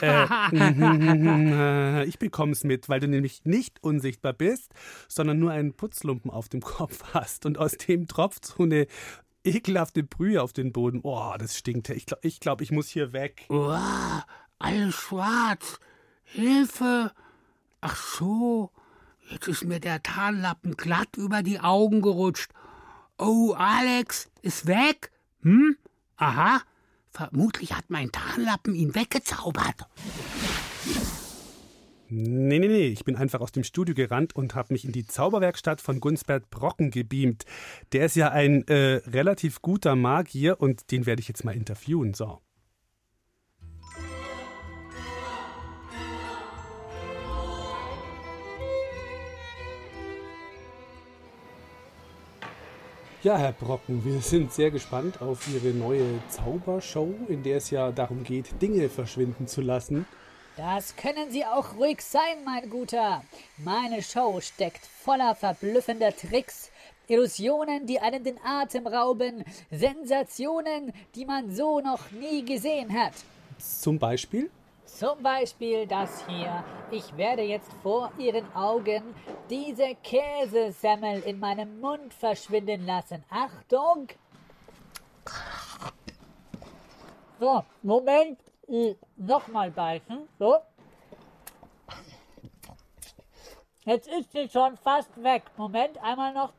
äh, 0.00 2.04
ich 2.04 2.20
bekomm's 2.20 2.62
mit, 2.62 2.88
weil 2.88 3.00
du 3.00 3.08
nämlich 3.08 3.44
nicht 3.44 3.82
unsichtbar 3.82 4.32
bist, 4.32 4.72
sondern 5.08 5.40
nur 5.40 5.50
einen 5.50 5.74
Putzlumpen 5.74 6.30
auf 6.30 6.48
dem 6.48 6.60
Kopf 6.60 7.02
hast 7.14 7.46
und 7.46 7.58
aus 7.58 7.72
dem 7.72 8.06
tropft 8.06 8.46
so 8.46 8.62
eine 8.62 8.86
ekelhafte 9.44 10.02
Brühe 10.02 10.42
auf 10.42 10.52
den 10.52 10.72
Boden. 10.72 11.00
Oh, 11.02 11.34
das 11.38 11.56
stinkt. 11.56 11.90
Ich 11.90 12.06
glaube, 12.06 12.26
ich, 12.26 12.40
glaub, 12.40 12.60
ich 12.60 12.70
muss 12.70 12.88
hier 12.88 13.12
weg. 13.12 13.44
Oh, 13.48 13.76
alles 14.58 14.94
schwarz. 14.94 15.78
Hilfe. 16.24 17.12
Ach 17.80 17.96
so, 17.96 18.70
jetzt 19.30 19.46
ist 19.46 19.64
mir 19.64 19.78
der 19.78 20.02
Tarnlappen 20.02 20.76
glatt 20.76 21.16
über 21.16 21.42
die 21.42 21.60
Augen 21.60 22.00
gerutscht. 22.00 22.50
Oh, 23.18 23.54
Alex 23.56 24.30
ist 24.42 24.66
weg? 24.66 25.12
Hm? 25.42 25.76
Aha. 26.16 26.62
Vermutlich 27.10 27.74
hat 27.74 27.90
mein 27.90 28.10
Tarnlappen 28.10 28.74
ihn 28.74 28.94
weggezaubert. 28.94 29.86
Nee, 32.08 32.58
nee, 32.58 32.68
nee, 32.68 32.86
ich 32.88 33.04
bin 33.04 33.16
einfach 33.16 33.40
aus 33.40 33.52
dem 33.52 33.64
Studio 33.64 33.94
gerannt 33.94 34.36
und 34.36 34.54
habe 34.54 34.74
mich 34.74 34.84
in 34.84 34.92
die 34.92 35.06
Zauberwerkstatt 35.06 35.80
von 35.80 36.00
Gunsbert 36.00 36.50
Brocken 36.50 36.90
gebeamt. 36.90 37.46
Der 37.92 38.04
ist 38.04 38.16
ja 38.16 38.30
ein 38.30 38.66
äh, 38.68 39.00
relativ 39.06 39.62
guter 39.62 39.96
Magier 39.96 40.60
und 40.60 40.90
den 40.90 41.06
werde 41.06 41.20
ich 41.20 41.28
jetzt 41.28 41.44
mal 41.44 41.54
interviewen. 41.54 42.12
So. 42.12 42.40
Ja, 53.22 53.38
Herr 53.38 53.52
Brocken, 53.52 54.04
wir 54.04 54.20
sind 54.20 54.52
sehr 54.52 54.70
gespannt 54.70 55.22
auf 55.22 55.48
Ihre 55.48 55.72
neue 55.72 56.04
Zaubershow, 56.28 57.14
in 57.28 57.42
der 57.42 57.56
es 57.56 57.70
ja 57.70 57.90
darum 57.90 58.22
geht, 58.22 58.60
Dinge 58.60 58.90
verschwinden 58.90 59.46
zu 59.46 59.62
lassen. 59.62 60.04
Das 60.56 60.94
können 60.94 61.32
Sie 61.32 61.44
auch 61.44 61.76
ruhig 61.76 62.00
sein, 62.00 62.44
mein 62.44 62.70
Guter. 62.70 63.22
Meine 63.58 64.02
Show 64.02 64.40
steckt 64.40 64.86
voller 64.86 65.34
verblüffender 65.34 66.14
Tricks, 66.14 66.70
Illusionen, 67.08 67.86
die 67.86 67.98
einen 67.98 68.22
den 68.22 68.38
Atem 68.44 68.86
rauben, 68.86 69.44
Sensationen, 69.72 70.92
die 71.16 71.26
man 71.26 71.54
so 71.54 71.80
noch 71.80 72.10
nie 72.12 72.44
gesehen 72.44 72.92
hat. 72.92 73.14
Zum 73.58 73.98
Beispiel? 73.98 74.48
Zum 74.84 75.20
Beispiel 75.24 75.88
das 75.88 76.24
hier. 76.28 76.62
Ich 76.92 77.16
werde 77.16 77.42
jetzt 77.42 77.72
vor 77.82 78.12
Ihren 78.16 78.46
Augen 78.54 79.02
diese 79.50 79.96
Käsesemmel 80.04 81.20
in 81.22 81.40
meinem 81.40 81.80
Mund 81.80 82.14
verschwinden 82.14 82.86
lassen. 82.86 83.24
Achtung! 83.28 84.06
So, 87.40 87.64
Moment. 87.82 88.38
Nochmal 89.16 89.70
beißen. 89.70 90.28
So. 90.38 90.56
Jetzt 93.84 94.08
ist 94.08 94.32
sie 94.32 94.48
schon 94.48 94.76
fast 94.78 95.22
weg. 95.22 95.42
Moment, 95.56 95.98
einmal 96.02 96.32
noch. 96.32 96.52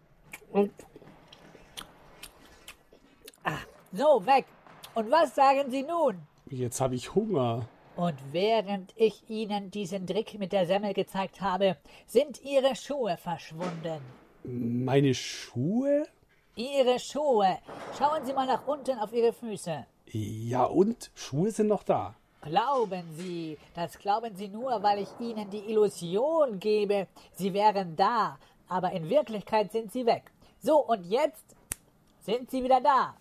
Ah, 3.43 3.59
so, 3.91 4.25
weg. 4.25 4.45
Und 4.93 5.09
was 5.11 5.33
sagen 5.33 5.71
Sie 5.71 5.83
nun? 5.83 6.21
Jetzt 6.49 6.79
habe 6.79 6.95
ich 6.95 7.15
Hunger. 7.15 7.67
Und 7.95 8.15
während 8.31 8.93
ich 8.95 9.27
Ihnen 9.29 9.71
diesen 9.71 10.05
Trick 10.05 10.37
mit 10.37 10.51
der 10.51 10.65
Semmel 10.67 10.93
gezeigt 10.93 11.41
habe, 11.41 11.77
sind 12.05 12.41
Ihre 12.43 12.75
Schuhe 12.75 13.17
verschwunden. 13.17 14.01
Meine 14.43 15.13
Schuhe? 15.13 16.05
Ihre 16.55 16.99
Schuhe. 16.99 17.57
Schauen 17.97 18.23
Sie 18.25 18.33
mal 18.33 18.45
nach 18.45 18.67
unten 18.67 18.99
auf 18.99 19.11
Ihre 19.11 19.33
Füße. 19.33 19.85
Ja, 20.17 20.63
und? 20.63 21.11
Schuhe 21.13 21.51
sind 21.51 21.67
noch 21.67 21.83
da. 21.83 22.15
Glauben 22.41 23.03
Sie, 23.17 23.57
das 23.73 23.99
glauben 23.99 24.33
Sie 24.35 24.47
nur, 24.47 24.81
weil 24.81 24.99
ich 24.99 25.09
Ihnen 25.19 25.49
die 25.49 25.69
Illusion 25.69 26.57
gebe, 26.57 27.07
Sie 27.33 27.53
wären 27.53 27.97
da, 27.97 28.37
aber 28.69 28.93
in 28.93 29.09
Wirklichkeit 29.09 29.73
sind 29.73 29.91
Sie 29.91 30.05
weg. 30.05 30.31
So, 30.61 30.77
und 30.77 31.03
jetzt 31.05 31.43
sind 32.21 32.49
Sie 32.49 32.63
wieder 32.63 32.79
da. 32.79 33.15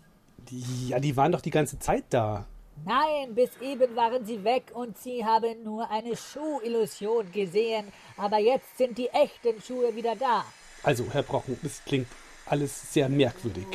Ja, 0.87 1.01
die 1.01 1.17
waren 1.17 1.33
doch 1.33 1.41
die 1.41 1.51
ganze 1.51 1.81
Zeit 1.81 2.05
da. 2.11 2.47
Nein, 2.85 3.35
bis 3.35 3.51
eben 3.61 3.97
waren 3.97 4.25
sie 4.25 4.45
weg 4.45 4.71
und 4.75 4.99
sie 4.99 5.25
haben 5.25 5.63
nur 5.63 5.89
eine 5.91 6.17
Schuhillusion 6.17 7.31
gesehen, 7.33 7.87
aber 8.17 8.39
jetzt 8.39 8.77
sind 8.77 8.99
die 8.99 9.09
echten 9.09 9.61
Schuhe 9.63 9.95
wieder 9.95 10.17
da. 10.17 10.45
Also, 10.83 11.05
Herr 11.11 11.23
Brocken, 11.23 11.57
das 11.63 11.83
klingt 11.85 12.09
alles 12.47 12.93
sehr 12.93 13.09
merkwürdig. 13.09 13.67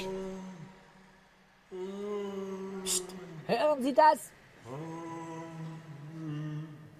Hören 3.50 3.82
Sie 3.82 3.96
das? 3.96 4.32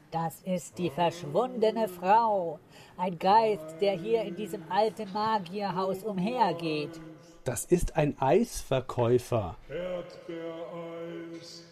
Das 0.10 0.42
ist 0.42 0.80
die 0.80 0.90
verschwundene 0.90 1.88
Frau, 1.88 2.58
ein 2.98 3.20
Geist, 3.20 3.80
der 3.80 3.92
hier 3.92 4.24
in 4.24 4.36
diesem 4.36 4.64
alten 4.68 5.14
Magierhaus 5.14 6.04
umhergeht. 6.04 7.00
Das 7.44 7.66
ist 7.66 7.96
ein 7.96 8.20
Eisverkäufer. 8.20 9.58
Erdbeereis. 9.70 11.64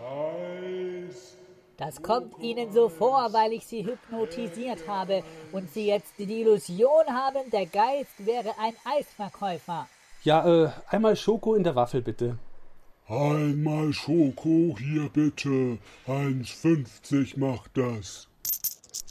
Eis. 0.00 1.36
Das 1.76 2.00
kommt 2.00 2.38
Ihnen 2.38 2.72
so 2.72 2.88
vor, 2.88 3.32
weil 3.32 3.52
ich 3.52 3.66
Sie 3.66 3.84
hypnotisiert 3.84 4.86
habe 4.86 5.24
und 5.50 5.68
Sie 5.72 5.88
jetzt 5.88 6.12
die 6.18 6.42
Illusion 6.42 7.06
haben, 7.08 7.50
der 7.50 7.66
Geist 7.66 8.24
wäre 8.24 8.52
ein 8.60 8.74
Eisverkäufer. 8.84 9.88
Ja, 10.22 10.66
äh, 10.66 10.70
einmal 10.88 11.16
Schoko 11.16 11.56
in 11.56 11.64
der 11.64 11.74
Waffel, 11.74 12.00
bitte. 12.00 12.38
Einmal 13.08 13.92
Schoko 13.92 14.76
hier 14.78 15.08
bitte. 15.08 15.78
1,50 16.06 17.38
macht 17.38 17.70
das. 17.76 18.28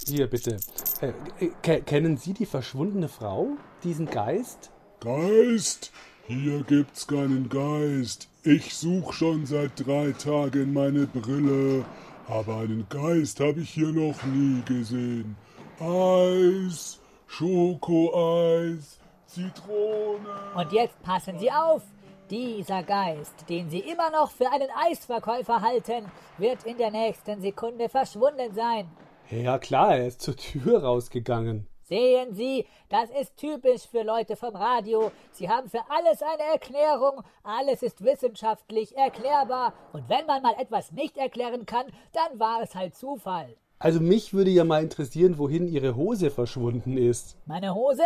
Hier, 0.07 0.27
bitte. 0.27 0.57
Äh, 1.01 1.13
äh, 1.39 1.81
kennen 1.81 2.17
Sie 2.17 2.33
die 2.33 2.45
verschwundene 2.45 3.09
Frau? 3.09 3.57
Diesen 3.83 4.07
Geist? 4.07 4.71
Geist? 4.99 5.91
Hier 6.27 6.63
gibt's 6.63 7.05
keinen 7.05 7.49
Geist. 7.49 8.27
Ich 8.43 8.73
such 8.73 9.13
schon 9.13 9.45
seit 9.45 9.85
drei 9.85 10.11
Tagen 10.13 10.73
meine 10.73 11.05
Brille, 11.05 11.85
aber 12.27 12.57
einen 12.57 12.87
Geist 12.89 13.39
habe 13.39 13.59
ich 13.59 13.69
hier 13.71 13.91
noch 13.91 14.23
nie 14.23 14.61
gesehen. 14.65 15.35
Eis, 15.79 16.99
Schokoeis, 17.27 18.99
Zitrone. 19.27 20.29
Und 20.55 20.71
jetzt 20.71 20.99
passen 21.03 21.37
Sie 21.37 21.51
auf! 21.51 21.83
Dieser 22.31 22.81
Geist, 22.83 23.49
den 23.49 23.69
Sie 23.69 23.79
immer 23.79 24.09
noch 24.09 24.31
für 24.31 24.49
einen 24.49 24.69
Eisverkäufer 24.73 25.61
halten, 25.61 26.05
wird 26.37 26.63
in 26.63 26.77
der 26.77 26.89
nächsten 26.89 27.41
Sekunde 27.41 27.89
verschwunden 27.89 28.53
sein. 28.55 28.89
Ja 29.29 29.59
klar, 29.59 29.97
er 29.97 30.07
ist 30.07 30.21
zur 30.21 30.37
Tür 30.37 30.81
rausgegangen. 30.81 31.67
Sehen 31.83 32.33
Sie, 32.33 32.65
das 32.87 33.09
ist 33.19 33.35
typisch 33.35 33.85
für 33.85 34.03
Leute 34.03 34.37
vom 34.37 34.55
Radio. 34.55 35.11
Sie 35.33 35.49
haben 35.49 35.69
für 35.69 35.81
alles 35.89 36.23
eine 36.23 36.43
Erklärung, 36.53 37.21
alles 37.43 37.83
ist 37.83 38.01
wissenschaftlich 38.01 38.95
erklärbar, 38.95 39.73
und 39.91 40.07
wenn 40.07 40.25
man 40.25 40.41
mal 40.41 40.55
etwas 40.57 40.93
nicht 40.93 41.17
erklären 41.17 41.65
kann, 41.65 41.87
dann 42.13 42.39
war 42.39 42.61
es 42.63 42.75
halt 42.75 42.95
Zufall. 42.95 43.57
Also 43.77 43.99
mich 43.99 44.33
würde 44.33 44.51
ja 44.51 44.63
mal 44.63 44.81
interessieren, 44.81 45.37
wohin 45.37 45.67
Ihre 45.67 45.97
Hose 45.97 46.31
verschwunden 46.31 46.95
ist. 46.95 47.35
Meine 47.45 47.75
Hose? 47.75 48.05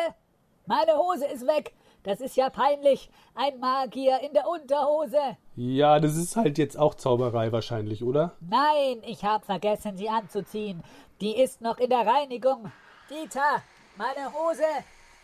Meine 0.66 0.98
Hose 0.98 1.28
ist 1.28 1.46
weg. 1.46 1.76
Das 2.06 2.22
ist 2.22 2.36
ja 2.36 2.52
peinlich. 2.52 3.10
Ein 3.34 3.60
Magier 3.60 4.20
in 4.22 4.32
der 4.32 4.48
Unterhose. 4.48 5.38
Ja, 5.56 6.00
das 6.00 6.16
ist 6.16 6.36
halt 6.36 6.60
jetzt 6.60 6.78
auch 6.78 6.94
Zauberei 6.94 7.52
wahrscheinlich, 7.52 8.04
oder? 8.04 8.36
Nein, 8.48 9.02
ich 9.08 9.26
habe 9.26 9.44
vergessen, 9.44 9.98
sie 9.98 10.08
anzuziehen. 10.08 10.84
Die 11.20 11.36
ist 11.36 11.62
noch 11.62 11.80
in 11.80 11.90
der 11.90 12.06
Reinigung. 12.06 12.72
Dieter, 13.10 13.64
meine 13.98 14.32
Hose, 14.32 14.64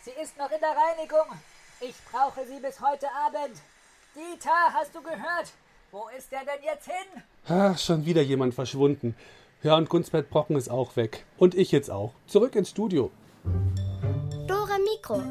sie 0.02 0.12
ist 0.22 0.36
noch 0.40 0.50
in 0.50 0.60
der 0.60 0.72
Reinigung. 0.72 1.28
Ich 1.82 1.96
brauche 2.12 2.46
sie 2.48 2.60
bis 2.60 2.82
heute 2.82 3.06
Abend. 3.26 3.62
Dieter, 4.16 4.74
hast 4.74 4.96
du 4.96 5.02
gehört? 5.04 5.54
Wo 5.92 6.08
ist 6.18 6.32
der 6.32 6.40
denn 6.40 6.64
jetzt 6.64 6.86
hin? 6.86 7.22
Ach, 7.48 7.78
schon 7.78 8.06
wieder 8.06 8.24
jemand 8.24 8.56
verschwunden. 8.56 9.16
Ja, 9.62 9.76
und 9.76 9.88
Gunstbert 9.88 10.32
Brocken 10.32 10.56
ist 10.56 10.70
auch 10.70 10.96
weg. 10.96 11.26
Und 11.38 11.54
ich 11.54 11.72
jetzt 11.72 11.92
auch. 11.92 12.14
Zurück 12.26 12.56
ins 12.56 12.72
Studio. 12.72 13.12
Dora 14.48 14.78
Mikro. 14.80 15.22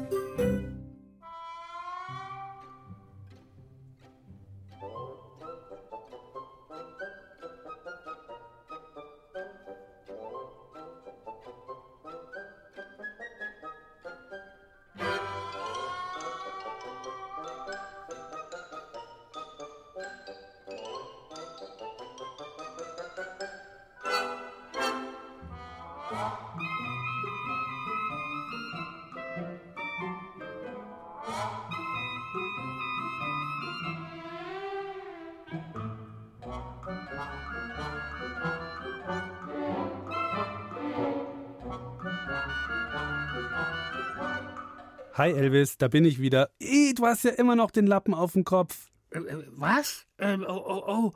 Hi 45.21 45.33
Elvis, 45.33 45.77
da 45.77 45.87
bin 45.87 46.03
ich 46.03 46.19
wieder. 46.19 46.49
Ih, 46.57 46.95
du 46.95 47.05
hast 47.05 47.25
ja 47.25 47.29
immer 47.29 47.55
noch 47.55 47.69
den 47.69 47.85
Lappen 47.85 48.15
auf 48.15 48.33
dem 48.33 48.43
Kopf. 48.43 48.87
Äh, 49.11 49.19
was? 49.51 50.07
Ähm, 50.17 50.43
oh, 50.47 50.63
oh, 50.65 50.83
oh. 50.87 51.11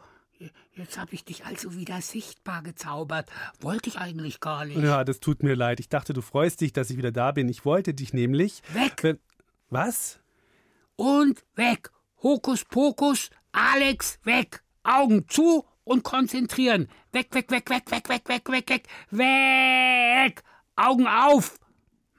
Jetzt 0.75 0.99
habe 0.99 1.15
ich 1.15 1.25
dich 1.25 1.43
also 1.47 1.73
wieder 1.73 1.99
sichtbar 2.01 2.61
gezaubert. 2.61 3.31
Wollte 3.61 3.89
ich 3.89 3.97
eigentlich 3.97 4.41
gar 4.41 4.63
nicht. 4.63 4.77
Ja, 4.77 5.03
das 5.03 5.21
tut 5.21 5.41
mir 5.41 5.55
leid. 5.55 5.79
Ich 5.79 5.89
dachte, 5.89 6.13
du 6.13 6.21
freust 6.21 6.61
dich, 6.61 6.71
dass 6.71 6.91
ich 6.91 6.97
wieder 6.97 7.11
da 7.11 7.31
bin. 7.31 7.49
Ich 7.49 7.65
wollte 7.65 7.95
dich 7.95 8.13
nämlich. 8.13 8.61
Weg! 8.73 9.01
Wenn, 9.01 9.17
was? 9.71 10.19
Und 10.97 11.43
weg! 11.55 11.89
Hokus 12.21 12.63
Pokus, 12.63 13.31
Alex, 13.53 14.19
weg! 14.23 14.61
Augen 14.83 15.27
zu 15.27 15.65
und 15.83 16.03
konzentrieren. 16.03 16.89
Weg, 17.11 17.33
weg, 17.33 17.49
weg, 17.49 17.67
weg, 17.71 17.89
weg, 17.89 18.07
weg, 18.07 18.29
weg, 18.29 18.49
weg, 18.49 18.69
weg, 18.69 18.87
weg! 19.09 20.43
Augen 20.75 21.07
auf! 21.07 21.57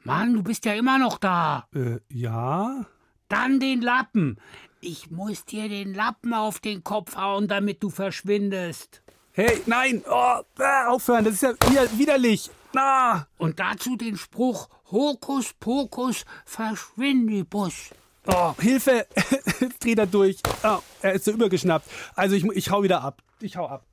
Mann, 0.07 0.35
du 0.35 0.43
bist 0.45 0.65
ja 0.65 0.75
immer 0.75 0.99
noch 0.99 1.19
da. 1.19 1.67
Äh, 1.75 1.99
ja? 2.09 2.87
Dann 3.29 3.59
den 3.59 3.81
Lappen. 3.81 4.39
Ich 4.81 5.11
muss 5.11 5.45
dir 5.45 5.69
den 5.69 5.95
Lappen 5.95 6.33
auf 6.33 6.61
den 6.61 6.85
Kopf 6.85 7.17
hauen, 7.17 7.49
damit 7.49 7.83
du 7.83 7.91
verschwindest. 7.91 9.03
Hey, 9.33 9.61
nein! 9.67 10.05
Oh, 10.09 10.43
äh, 10.61 10.87
aufhören, 10.87 11.25
das 11.25 11.35
ist 11.35 11.43
ja 11.43 11.55
wieder 11.69 11.99
widerlich. 11.99 12.51
Na! 12.73 13.27
Und 13.37 13.59
dazu 13.59 13.97
den 13.97 14.17
Spruch 14.17 14.69
Hokus 14.93 15.53
Pokus 15.55 16.25
Verschwindibus. 16.45 17.91
Oh, 18.29 18.55
Hilfe! 18.61 19.09
Dreht 19.81 19.99
er 19.99 20.07
durch. 20.07 20.39
Oh, 20.63 20.79
er 21.03 21.15
ist 21.15 21.25
so 21.25 21.33
übergeschnappt. 21.33 21.91
Also 22.15 22.37
ich, 22.37 22.45
ich 22.45 22.71
hau 22.71 22.85
wieder 22.85 23.03
ab. 23.03 23.23
Ich 23.41 23.57
hau 23.57 23.67
ab. 23.67 23.85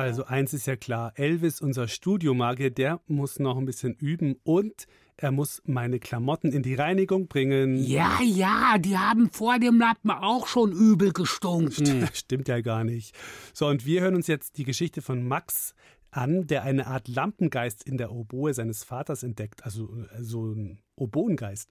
Also 0.00 0.24
eins 0.24 0.52
ist 0.54 0.66
ja 0.66 0.76
klar, 0.76 1.12
Elvis, 1.16 1.60
unser 1.60 1.88
Studiomagier, 1.88 2.70
der 2.70 3.00
muss 3.06 3.38
noch 3.38 3.56
ein 3.56 3.64
bisschen 3.66 3.94
üben 3.94 4.36
und 4.44 4.86
er 5.16 5.32
muss 5.32 5.60
meine 5.64 5.98
Klamotten 5.98 6.52
in 6.52 6.62
die 6.62 6.74
Reinigung 6.74 7.26
bringen. 7.26 7.82
Ja, 7.82 8.20
ja, 8.22 8.78
die 8.78 8.96
haben 8.96 9.30
vor 9.30 9.58
dem 9.58 9.80
Lappen 9.80 10.10
auch 10.10 10.46
schon 10.46 10.70
übel 10.70 11.12
gestunken. 11.12 12.08
Stimmt 12.12 12.46
ja 12.46 12.60
gar 12.60 12.84
nicht. 12.84 13.16
So, 13.52 13.66
und 13.66 13.84
wir 13.84 14.00
hören 14.00 14.14
uns 14.14 14.28
jetzt 14.28 14.58
die 14.58 14.64
Geschichte 14.64 15.02
von 15.02 15.26
Max 15.26 15.74
an, 16.12 16.46
der 16.46 16.62
eine 16.62 16.86
Art 16.86 17.08
Lampengeist 17.08 17.82
in 17.82 17.98
der 17.98 18.12
Oboe 18.12 18.54
seines 18.54 18.84
Vaters 18.84 19.24
entdeckt, 19.24 19.64
also 19.64 19.92
so 20.20 20.52
ein 20.52 20.78
Oboengeist. 20.94 21.68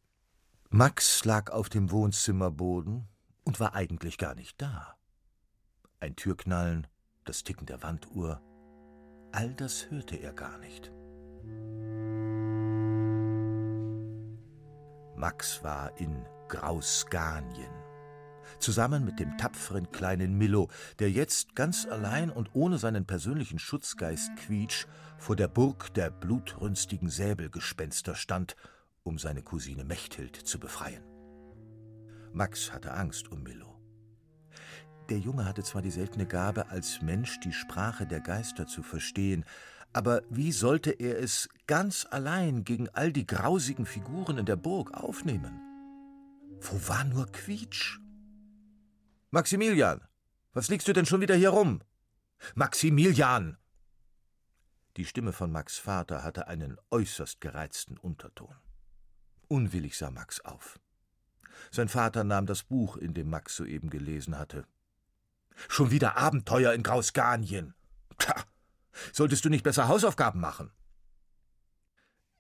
Max 0.70 1.24
lag 1.24 1.50
auf 1.52 1.70
dem 1.70 1.92
Wohnzimmerboden 1.92 3.08
und 3.46 3.60
war 3.62 3.74
eigentlich 3.74 4.18
gar 4.18 4.36
nicht 4.36 4.62
da. 4.62 4.96
Ein 6.02 6.18
Türknallen, 6.18 6.88
das 7.28 7.44
Ticken 7.44 7.66
der 7.66 7.84
Wanduhr, 7.84 8.42
all 9.32 9.54
das 9.54 9.90
hörte 9.92 10.16
er 10.16 10.34
gar 10.34 10.58
nicht. 10.60 10.92
Max 15.16 15.64
war 15.64 15.98
in 16.00 16.26
Grausganien, 16.48 17.72
zusammen 18.60 19.04
mit 19.04 19.20
dem 19.20 19.38
tapferen 19.38 19.92
kleinen 19.92 20.38
Milo, 20.38 20.70
der 21.00 21.12
jetzt 21.12 21.56
ganz 21.56 21.86
allein 21.86 22.30
und 22.30 22.52
ohne 22.54 22.78
seinen 22.78 23.06
persönlichen 23.06 23.60
Schutzgeist 23.60 24.36
Quietsch 24.38 24.86
vor 25.18 25.36
der 25.36 25.48
Burg 25.48 25.94
der 25.96 26.12
blutrünstigen 26.12 27.10
Säbelgespenster 27.10 28.16
stand, 28.16 28.56
um 29.04 29.18
seine 29.18 29.42
Cousine 29.42 29.84
Mechthild 29.84 30.36
zu 30.36 30.60
befreien. 30.60 31.04
Max 32.32 32.72
hatte 32.72 32.94
Angst 32.94 33.32
um 33.32 33.42
Milo. 33.42 33.77
Der 35.10 35.20
Junge 35.20 35.46
hatte 35.46 35.64
zwar 35.64 35.82
die 35.82 35.92
seltene 35.92 36.26
Gabe, 36.26 36.70
als 36.70 37.02
Mensch 37.02 37.40
die 37.40 37.54
Sprache 37.54 38.06
der 38.06 38.20
Geister 38.20 38.68
zu 38.68 38.84
verstehen, 38.84 39.46
aber 39.94 40.22
wie 40.30 40.52
sollte 40.52 40.92
er 40.92 41.18
es 41.20 41.48
ganz 41.66 42.06
allein 42.10 42.66
gegen 42.66 42.90
all 42.90 43.14
die 43.14 43.26
grausigen 43.26 43.86
Figuren 43.86 44.38
in 44.38 44.46
der 44.46 44.58
Burg 44.58 44.94
aufnehmen? 44.94 45.62
Wo 46.60 46.90
war 46.90 47.06
nur 47.06 47.26
Quietsch? 47.28 48.00
Maximilian, 49.32 50.02
was 50.54 50.68
liegst 50.68 50.88
du 50.88 50.94
denn 50.94 51.06
schon 51.06 51.22
wieder 51.22 51.36
hier 51.36 51.50
rum? 51.50 51.82
Maximilian! 52.56 53.58
Die 54.98 55.06
Stimme 55.06 55.32
von 55.32 55.52
Max 55.52 55.78
Vater 55.78 56.24
hatte 56.24 56.48
einen 56.48 56.78
äußerst 56.92 57.40
gereizten 57.40 57.98
Unterton. 57.98 58.56
Unwillig 59.48 59.98
sah 59.98 60.12
Max 60.12 60.42
auf. 60.42 60.80
Sein 61.72 61.88
Vater 61.88 62.24
nahm 62.24 62.46
das 62.46 62.64
Buch, 62.64 62.98
in 62.98 63.14
dem 63.14 63.30
Max 63.30 63.56
soeben 63.56 63.90
gelesen 63.90 64.38
hatte. 64.38 64.66
Schon 65.68 65.92
wieder 65.92 66.18
Abenteuer 66.18 66.74
in 66.74 66.84
Grausganien. 66.84 67.74
Tja, 68.18 68.36
solltest 69.14 69.46
du 69.46 69.50
nicht 69.50 69.64
besser 69.64 69.88
Hausaufgaben 69.88 70.40
machen? 70.40 70.72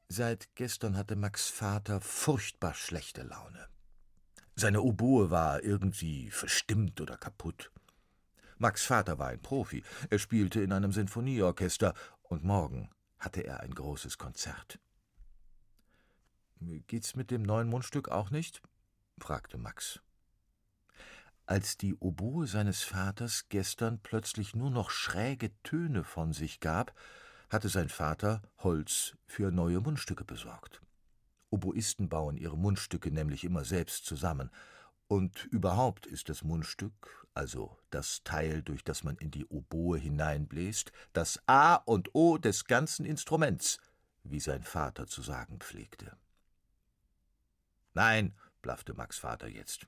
Seit 0.09 0.55
gestern 0.55 0.95
hatte 0.95 1.15
Max 1.15 1.49
Vater 1.49 1.99
furchtbar 1.99 2.73
schlechte 2.73 3.23
Laune. 3.23 3.67
Seine 4.55 4.81
Oboe 4.81 5.29
war 5.29 5.63
irgendwie 5.63 6.31
verstimmt 6.31 7.01
oder 7.01 7.17
kaputt. 7.17 7.71
Max 8.57 8.85
Vater 8.85 9.19
war 9.19 9.27
ein 9.27 9.41
Profi. 9.41 9.83
Er 10.09 10.17
spielte 10.17 10.61
in 10.61 10.71
einem 10.71 10.91
Sinfonieorchester 10.91 11.93
und 12.23 12.43
morgen 12.43 12.89
hatte 13.19 13.41
er 13.41 13.59
ein 13.59 13.75
großes 13.75 14.17
Konzert. 14.17 14.79
Geht's 16.59 17.15
mit 17.15 17.29
dem 17.29 17.43
neuen 17.43 17.67
Mundstück 17.67 18.09
auch 18.09 18.31
nicht? 18.31 18.61
fragte 19.19 19.57
Max. 19.57 19.99
Als 21.47 21.77
die 21.77 21.95
Oboe 21.95 22.45
seines 22.45 22.83
Vaters 22.83 23.45
gestern 23.47 23.99
plötzlich 23.99 24.53
nur 24.53 24.69
noch 24.69 24.89
schräge 24.89 25.49
Töne 25.63 26.03
von 26.03 26.33
sich 26.33 26.59
gab, 26.59 26.93
hatte 27.49 27.69
sein 27.69 27.87
Vater 27.87 28.41
Holz 28.57 29.15
für 29.25 29.49
neue 29.49 29.79
Mundstücke 29.79 30.25
besorgt. 30.25 30.81
Oboisten 31.49 32.09
bauen 32.09 32.35
ihre 32.35 32.57
Mundstücke 32.57 33.11
nämlich 33.11 33.45
immer 33.45 33.63
selbst 33.63 34.05
zusammen, 34.05 34.51
und 35.07 35.45
überhaupt 35.45 36.05
ist 36.05 36.27
das 36.27 36.43
Mundstück, 36.43 37.25
also 37.33 37.79
das 37.91 38.23
Teil, 38.25 38.61
durch 38.61 38.83
das 38.83 39.05
man 39.05 39.15
in 39.15 39.31
die 39.31 39.45
Oboe 39.45 39.97
hineinbläst, 39.97 40.91
das 41.13 41.41
A 41.47 41.75
und 41.75 42.13
O 42.13 42.37
des 42.37 42.65
ganzen 42.65 43.05
Instruments, 43.05 43.79
wie 44.23 44.41
sein 44.41 44.63
Vater 44.63 45.07
zu 45.07 45.21
sagen 45.21 45.59
pflegte. 45.59 46.17
Nein, 47.93 48.35
blaffte 48.61 48.93
Max 48.93 49.17
Vater 49.17 49.47
jetzt. 49.47 49.87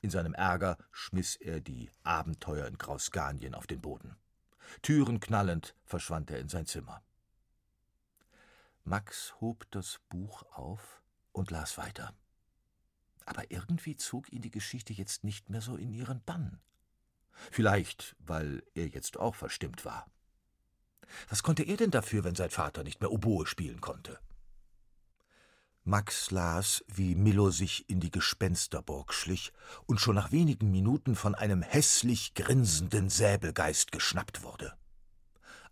In 0.00 0.10
seinem 0.10 0.34
Ärger 0.34 0.78
schmiss 0.92 1.36
er 1.36 1.60
die 1.60 1.90
Abenteuer 2.02 2.66
in 2.66 2.78
Grausganien 2.78 3.54
auf 3.54 3.66
den 3.66 3.80
Boden. 3.80 4.16
Türen 4.82 5.20
knallend 5.20 5.74
verschwand 5.84 6.30
er 6.30 6.38
in 6.38 6.48
sein 6.48 6.66
Zimmer. 6.66 7.02
Max 8.84 9.34
hob 9.40 9.70
das 9.70 10.00
Buch 10.08 10.42
auf 10.52 11.02
und 11.32 11.50
las 11.50 11.76
weiter. 11.76 12.14
Aber 13.26 13.50
irgendwie 13.50 13.96
zog 13.96 14.32
ihn 14.32 14.42
die 14.42 14.50
Geschichte 14.50 14.92
jetzt 14.92 15.22
nicht 15.22 15.50
mehr 15.50 15.60
so 15.60 15.76
in 15.76 15.92
ihren 15.92 16.22
Bann. 16.22 16.60
Vielleicht, 17.50 18.16
weil 18.18 18.62
er 18.74 18.88
jetzt 18.88 19.18
auch 19.18 19.34
verstimmt 19.34 19.84
war. 19.84 20.10
Was 21.28 21.42
konnte 21.42 21.62
er 21.62 21.76
denn 21.76 21.90
dafür, 21.90 22.24
wenn 22.24 22.34
sein 22.34 22.50
Vater 22.50 22.84
nicht 22.84 23.00
mehr 23.00 23.10
Oboe 23.10 23.46
spielen 23.46 23.80
konnte? 23.80 24.18
Max 25.84 26.30
las, 26.30 26.84
wie 26.88 27.14
Milo 27.14 27.50
sich 27.50 27.88
in 27.88 28.00
die 28.00 28.10
Gespensterburg 28.10 29.14
schlich 29.14 29.52
und 29.86 29.98
schon 29.98 30.14
nach 30.14 30.30
wenigen 30.30 30.70
Minuten 30.70 31.16
von 31.16 31.34
einem 31.34 31.62
hässlich 31.62 32.34
grinsenden 32.34 33.08
Säbelgeist 33.08 33.90
geschnappt 33.90 34.42
wurde. 34.42 34.76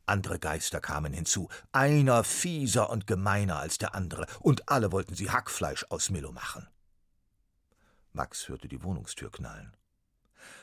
Andere 0.06 0.38
Geister 0.38 0.80
kamen 0.80 1.12
hinzu, 1.12 1.50
einer 1.70 2.24
fieser 2.24 2.88
und 2.88 3.06
gemeiner 3.06 3.58
als 3.58 3.76
der 3.76 3.94
andere, 3.94 4.26
und 4.40 4.70
alle 4.70 4.90
wollten 4.92 5.14
sie 5.14 5.30
Hackfleisch 5.30 5.84
aus 5.90 6.08
Milo 6.08 6.32
machen. 6.32 6.66
Max 8.14 8.48
hörte 8.48 8.68
die 8.68 8.82
Wohnungstür 8.82 9.30
knallen. 9.30 9.76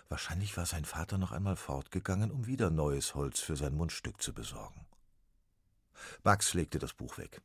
Wahrscheinlich 0.10 0.58
war 0.58 0.66
sein 0.66 0.86
Vater 0.86 1.20
noch 1.20 1.32
einmal 1.32 1.56
fortgegangen, 1.56 2.32
um 2.32 2.48
wieder 2.48 2.72
neues 2.72 3.14
Holz 3.14 3.40
für 3.40 3.56
sein 3.56 3.76
Mundstück 3.76 4.22
zu 4.22 4.34
besorgen. 4.34 4.88
Max 6.24 6.56
legte 6.56 6.80
das 6.80 6.94
Buch 6.94 7.20
weg. 7.20 7.42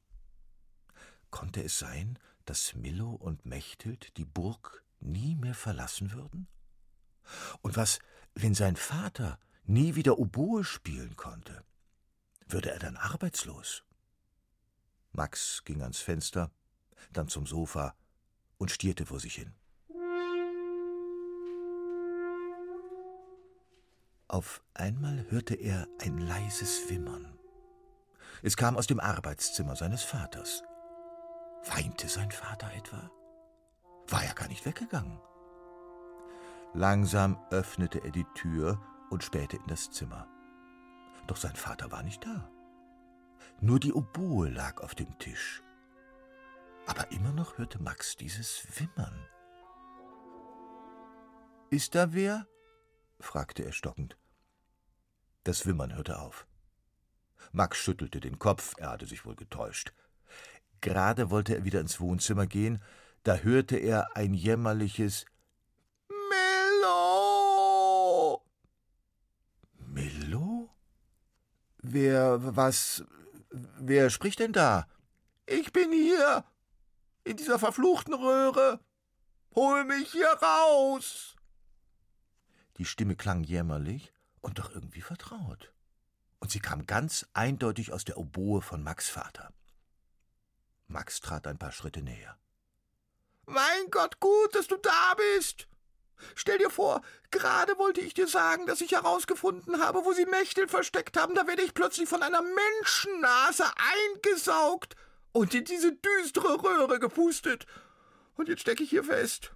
Konnte 1.30 1.62
es 1.62 1.78
sein, 1.78 2.18
dass 2.44 2.74
Milo 2.74 3.10
und 3.10 3.46
Mechthild 3.46 4.16
die 4.16 4.24
Burg 4.24 4.84
nie 5.00 5.36
mehr 5.36 5.54
verlassen 5.54 6.12
würden? 6.12 6.48
Und 7.62 7.76
was, 7.76 8.00
wenn 8.34 8.54
sein 8.54 8.76
Vater 8.76 9.38
nie 9.64 9.94
wieder 9.94 10.18
Oboe 10.18 10.64
spielen 10.64 11.16
konnte? 11.16 11.64
Würde 12.46 12.72
er 12.72 12.78
dann 12.78 12.96
arbeitslos? 12.96 13.84
Max 15.12 15.62
ging 15.64 15.82
ans 15.82 16.00
Fenster, 16.00 16.50
dann 17.12 17.28
zum 17.28 17.46
Sofa 17.46 17.94
und 18.58 18.70
stierte 18.70 19.06
vor 19.06 19.20
sich 19.20 19.34
hin. 19.34 19.54
Auf 24.28 24.62
einmal 24.74 25.26
hörte 25.30 25.54
er 25.54 25.88
ein 25.98 26.18
leises 26.18 26.88
Wimmern. 26.88 27.36
Es 28.42 28.56
kam 28.56 28.76
aus 28.76 28.86
dem 28.86 29.00
Arbeitszimmer 29.00 29.74
seines 29.74 30.02
Vaters. 30.04 30.62
Weinte 31.66 32.09
sein 32.09 32.31
Vater 32.31 32.73
etwa? 32.75 33.11
War 34.09 34.25
er 34.25 34.35
gar 34.35 34.49
nicht 34.49 34.64
weggegangen? 34.64 35.20
Langsam 36.73 37.38
öffnete 37.51 38.03
er 38.05 38.11
die 38.11 38.27
Tür 38.35 38.81
und 39.11 39.23
spähte 39.25 39.57
in 39.57 39.66
das 39.66 39.90
Zimmer. 39.90 40.27
Doch 41.27 41.37
sein 41.37 41.57
Vater 41.57 41.90
war 41.90 42.03
nicht 42.03 42.25
da. 42.25 42.51
Nur 43.61 43.79
die 43.79 43.92
Oboe 43.92 44.49
lag 44.49 44.81
auf 44.81 44.94
dem 44.94 45.18
Tisch. 45.18 45.62
Aber 46.87 47.11
immer 47.12 47.33
noch 47.33 47.59
hörte 47.59 47.83
Max 47.83 48.16
dieses 48.16 48.66
Wimmern. 48.79 49.27
Ist 51.70 51.94
da 51.94 52.12
wer? 52.12 52.46
fragte 53.20 53.64
er 53.64 53.73
stockend. 53.73 54.16
Das 55.44 55.66
Wimmern 55.66 55.94
hörte 55.94 56.20
auf. 56.20 56.46
Max 57.53 57.79
schüttelte 57.79 58.20
den 58.20 58.38
Kopf, 58.38 58.75
er 58.79 58.90
hatte 58.90 59.07
sich 59.07 59.25
wohl 59.25 59.37
getäuscht. 59.37 59.92
Gerade 60.80 61.30
wollte 61.30 61.54
er 61.54 61.64
wieder 61.64 61.80
ins 61.80 62.00
Wohnzimmer 62.00 62.46
gehen, 62.46 62.82
da 63.22 63.36
hörte 63.36 63.76
er 63.76 64.16
ein 64.16 64.32
jämmerliches 64.34 65.26
Milo. 66.30 67.60
Milo? 69.78 70.70
Wer, 71.82 72.56
was, 72.56 73.04
wer 73.50 74.08
spricht 74.10 74.38
denn 74.38 74.52
da? 74.52 74.86
Ich 75.46 75.72
bin 75.72 75.92
hier, 75.92 76.44
in 77.24 77.36
dieser 77.36 77.58
verfluchten 77.58 78.14
Röhre. 78.14 78.80
Hol 79.54 79.84
mich 79.84 80.12
hier 80.12 80.30
raus! 80.42 81.36
Die 82.78 82.84
Stimme 82.84 83.16
klang 83.16 83.42
jämmerlich 83.42 84.12
und 84.40 84.58
doch 84.58 84.74
irgendwie 84.74 85.02
vertraut. 85.02 85.72
Und 86.38 86.50
sie 86.50 86.60
kam 86.60 86.86
ganz 86.86 87.26
eindeutig 87.34 87.92
aus 87.92 88.04
der 88.04 88.16
Oboe 88.16 88.62
von 88.62 88.82
Max 88.82 89.10
Vater. 89.10 89.52
Max 90.90 91.20
trat 91.20 91.46
ein 91.46 91.59
paar 91.59 91.72
Schritte 91.72 92.03
näher. 92.03 92.37
Mein 93.46 93.90
Gott, 93.90 94.20
gut, 94.20 94.55
dass 94.55 94.66
du 94.66 94.76
da 94.76 95.14
bist. 95.37 95.66
Stell 96.35 96.59
dir 96.59 96.70
vor, 96.70 97.00
gerade 97.31 97.79
wollte 97.79 98.00
ich 98.00 98.14
dir 98.14 98.29
sagen, 98.29 98.66
dass 98.66 98.81
ich 98.81 98.92
herausgefunden 98.92 99.81
habe, 99.81 100.05
wo 100.05 100.12
sie 100.12 100.26
Mächtel 100.26 100.68
versteckt 100.68 101.16
haben. 101.16 101.35
Da 101.35 101.46
werde 101.46 101.62
ich 101.62 101.74
plötzlich 101.74 102.09
von 102.09 102.22
einer 102.22 102.42
Menschennase 102.42 103.64
eingesaugt 104.14 104.96
und 105.33 105.55
in 105.55 105.64
diese 105.64 105.92
düstere 105.92 106.62
Röhre 106.62 106.98
gepustet. 106.98 107.66
Und 108.35 108.48
jetzt 108.48 108.61
stecke 108.61 108.83
ich 108.83 108.90
hier 108.90 109.05
fest. 109.05 109.53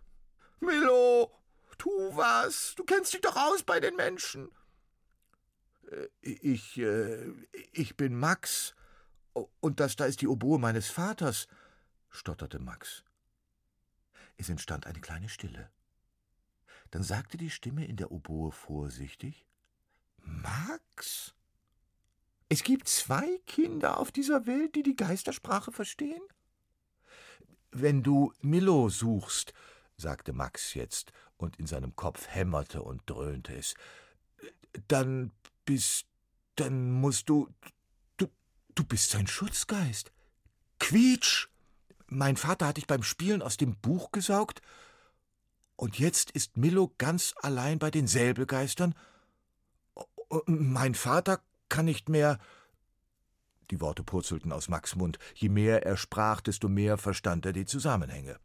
Milo, 0.61 1.31
tu 1.79 1.91
was. 2.17 2.75
Du 2.77 2.85
kennst 2.85 3.13
dich 3.13 3.21
doch 3.21 3.37
aus 3.37 3.63
bei 3.63 3.81
den 3.81 3.97
Menschen. 3.97 4.51
Äh, 5.91 6.09
ich, 6.21 6.79
äh, 6.79 7.33
ich 7.73 7.97
bin 7.97 8.19
Max. 8.19 8.75
Und 9.35 9.81
das 9.81 9.97
da 9.97 10.05
ist 10.07 10.21
die 10.21 10.29
Oboe 10.29 10.59
meines 10.59 10.89
Vaters, 10.89 11.49
stotterte 12.11 12.59
Max. 12.59 13.05
Es 14.37 14.49
entstand 14.49 14.87
eine 14.87 15.01
kleine 15.01 15.29
Stille. 15.29 15.71
Dann 16.91 17.03
sagte 17.03 17.37
die 17.37 17.51
Stimme 17.51 17.85
in 17.85 17.97
der 17.97 18.13
Oboe 18.13 18.53
vorsichtig 18.53 19.47
Max? 20.19 21.35
Es 22.49 22.63
gibt 22.63 22.89
zwei 22.89 23.39
Kinder 23.47 23.99
auf 23.99 24.13
dieser 24.13 24.47
Welt, 24.47 24.75
die 24.75 24.83
die 24.83 24.97
Geistersprache 24.97 25.73
verstehen? 25.73 26.23
Wenn 27.71 28.03
du 28.03 28.33
Milo 28.41 28.89
suchst, 28.89 29.53
sagte 29.97 30.33
Max 30.33 30.75
jetzt, 30.75 31.13
und 31.37 31.57
in 31.59 31.67
seinem 31.67 31.97
Kopf 31.97 32.29
hämmerte 32.29 32.83
und 32.83 33.03
dröhnte 33.07 33.57
es, 33.57 33.75
dann 34.89 35.33
bist, 35.65 36.07
dann 36.57 36.93
musst 36.93 37.29
du, 37.29 37.49
du, 38.75 38.85
bist 38.85 39.11
sein 39.11 39.27
Schutzgeist. 39.27 40.13
Quietsch! 40.79 41.49
Mein 42.07 42.37
Vater 42.37 42.67
hat 42.67 42.77
dich 42.77 42.87
beim 42.87 43.03
Spielen 43.03 43.43
aus 43.43 43.57
dem 43.57 43.77
Buch 43.77 44.13
gesaugt 44.13 44.61
und 45.77 45.99
jetzt 45.99 46.31
ist 46.31 46.57
Milo 46.57 46.93
ganz 46.99 47.35
allein 47.43 47.79
bei 47.79 47.91
den 47.91 48.07
Säbelgeistern. 48.07 48.95
Mein 50.47 50.95
Vater 50.95 51.41
kann 51.69 51.87
nicht 51.87 52.09
mehr. 52.09 52.39
Die 53.71 53.81
Worte 53.81 54.05
purzelten 54.05 54.53
aus 54.53 54.69
Max 54.69 54.95
Mund. 54.95 55.19
Je 55.35 55.49
mehr 55.49 55.85
er 55.85 55.97
sprach, 55.97 56.41
desto 56.41 56.69
mehr 56.69 56.99
verstand 56.99 57.47
er 57.47 57.53
die 57.53 57.67
Zusammenhänge. 57.67 58.39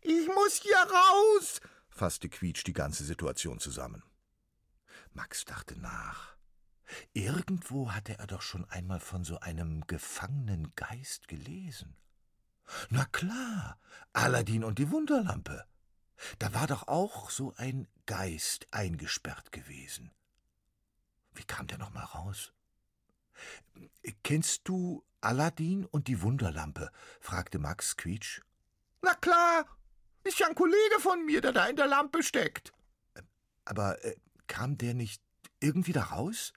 Ich 0.00 0.28
muss 0.28 0.60
hier 0.62 0.76
raus, 0.76 1.60
fasste 1.88 2.28
Quietsch 2.28 2.64
die 2.66 2.72
ganze 2.72 3.04
Situation 3.04 3.58
zusammen. 3.58 4.02
Max 5.12 5.44
dachte 5.44 5.78
nach. 5.78 6.33
Irgendwo 7.12 7.92
hatte 7.92 8.18
er 8.18 8.26
doch 8.26 8.42
schon 8.42 8.64
einmal 8.66 9.00
von 9.00 9.24
so 9.24 9.40
einem 9.40 9.86
gefangenen 9.86 10.74
Geist 10.76 11.28
gelesen. 11.28 11.96
Na 12.90 13.04
klar, 13.06 13.78
Aladdin 14.12 14.64
und 14.64 14.78
die 14.78 14.90
Wunderlampe. 14.90 15.64
Da 16.38 16.54
war 16.54 16.66
doch 16.66 16.88
auch 16.88 17.30
so 17.30 17.54
ein 17.56 17.88
Geist 18.06 18.66
eingesperrt 18.70 19.52
gewesen. 19.52 20.12
Wie 21.32 21.44
kam 21.44 21.66
der 21.66 21.78
noch 21.78 21.92
mal 21.92 22.04
raus? 22.04 22.52
Kennst 24.22 24.68
du 24.68 25.04
Aladdin 25.20 25.84
und 25.86 26.08
die 26.08 26.22
Wunderlampe? 26.22 26.90
fragte 27.20 27.58
Max 27.58 27.96
Quietsch. 27.96 28.40
Na 29.02 29.14
klar, 29.14 29.66
ist 30.22 30.38
ja 30.38 30.46
ein 30.46 30.54
Kollege 30.54 31.00
von 31.00 31.24
mir, 31.26 31.40
der 31.40 31.52
da 31.52 31.66
in 31.66 31.76
der 31.76 31.86
Lampe 31.86 32.22
steckt. 32.22 32.72
Aber 33.64 34.02
äh, 34.04 34.16
kam 34.46 34.78
der 34.78 34.94
nicht 34.94 35.22
irgendwie 35.60 35.92
da 35.92 36.04
raus? 36.04 36.52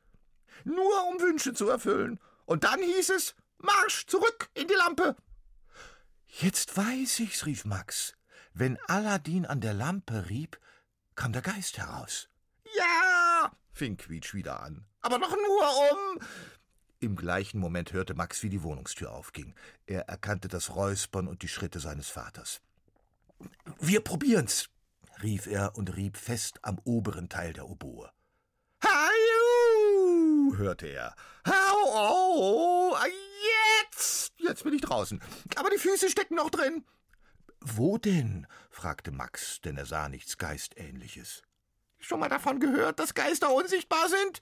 Nur 0.63 1.07
um 1.09 1.19
Wünsche 1.21 1.53
zu 1.53 1.69
erfüllen. 1.69 2.19
Und 2.45 2.63
dann 2.63 2.81
hieß 2.81 3.09
es 3.09 3.35
Marsch 3.59 4.05
zurück 4.05 4.49
in 4.53 4.67
die 4.67 4.73
Lampe. 4.73 5.15
Jetzt 6.27 6.75
weiß 6.77 7.19
ich's, 7.19 7.45
rief 7.45 7.65
Max. 7.65 8.13
Wenn 8.53 8.77
Aladdin 8.87 9.45
an 9.45 9.61
der 9.61 9.73
Lampe 9.73 10.29
rieb, 10.29 10.59
kam 11.15 11.33
der 11.33 11.41
Geist 11.41 11.77
heraus. 11.77 12.29
Ja, 12.75 13.51
fing 13.71 13.97
Quietsch 13.97 14.33
wieder 14.33 14.61
an. 14.61 14.85
Aber 15.01 15.19
doch 15.19 15.35
nur 15.35 15.91
um. 15.91 16.19
Im 16.99 17.15
gleichen 17.15 17.59
Moment 17.59 17.93
hörte 17.93 18.15
Max, 18.15 18.41
wie 18.41 18.49
die 18.49 18.63
Wohnungstür 18.63 19.11
aufging. 19.11 19.53
Er 19.85 20.09
erkannte 20.09 20.47
das 20.47 20.75
Räuspern 20.75 21.27
und 21.27 21.43
die 21.43 21.47
Schritte 21.47 21.79
seines 21.79 22.09
Vaters. 22.09 22.61
Wir 23.79 24.01
probieren's, 24.01 24.69
rief 25.21 25.45
er 25.45 25.75
und 25.75 25.95
rieb 25.95 26.17
fest 26.17 26.59
am 26.63 26.79
oberen 26.83 27.29
Teil 27.29 27.53
der 27.53 27.69
Oboe. 27.69 28.09
Hörte 30.57 30.87
er. 30.87 31.15
Hau, 31.45 32.91
oh, 32.91 32.95
jetzt! 33.81 34.33
Jetzt 34.37 34.63
bin 34.63 34.73
ich 34.73 34.81
draußen. 34.81 35.21
Aber 35.55 35.69
die 35.69 35.77
Füße 35.77 36.09
stecken 36.09 36.35
noch 36.35 36.49
drin. 36.49 36.83
Wo 37.61 37.97
denn? 37.97 38.47
fragte 38.69 39.11
Max, 39.11 39.61
denn 39.61 39.77
er 39.77 39.85
sah 39.85 40.09
nichts 40.09 40.37
Geistähnliches. 40.37 41.43
Schon 41.99 42.19
mal 42.19 42.29
davon 42.29 42.59
gehört, 42.59 42.99
dass 42.99 43.13
Geister 43.13 43.53
unsichtbar 43.53 44.09
sind? 44.09 44.41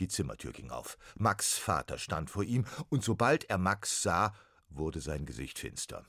Die 0.00 0.08
Zimmertür 0.08 0.52
ging 0.52 0.70
auf. 0.70 0.98
Max 1.14 1.56
Vater 1.56 1.98
stand 1.98 2.30
vor 2.30 2.42
ihm, 2.42 2.64
und 2.88 3.04
sobald 3.04 3.44
er 3.44 3.58
Max 3.58 4.02
sah, 4.02 4.34
wurde 4.68 5.00
sein 5.00 5.24
Gesicht 5.24 5.58
finster. 5.58 6.04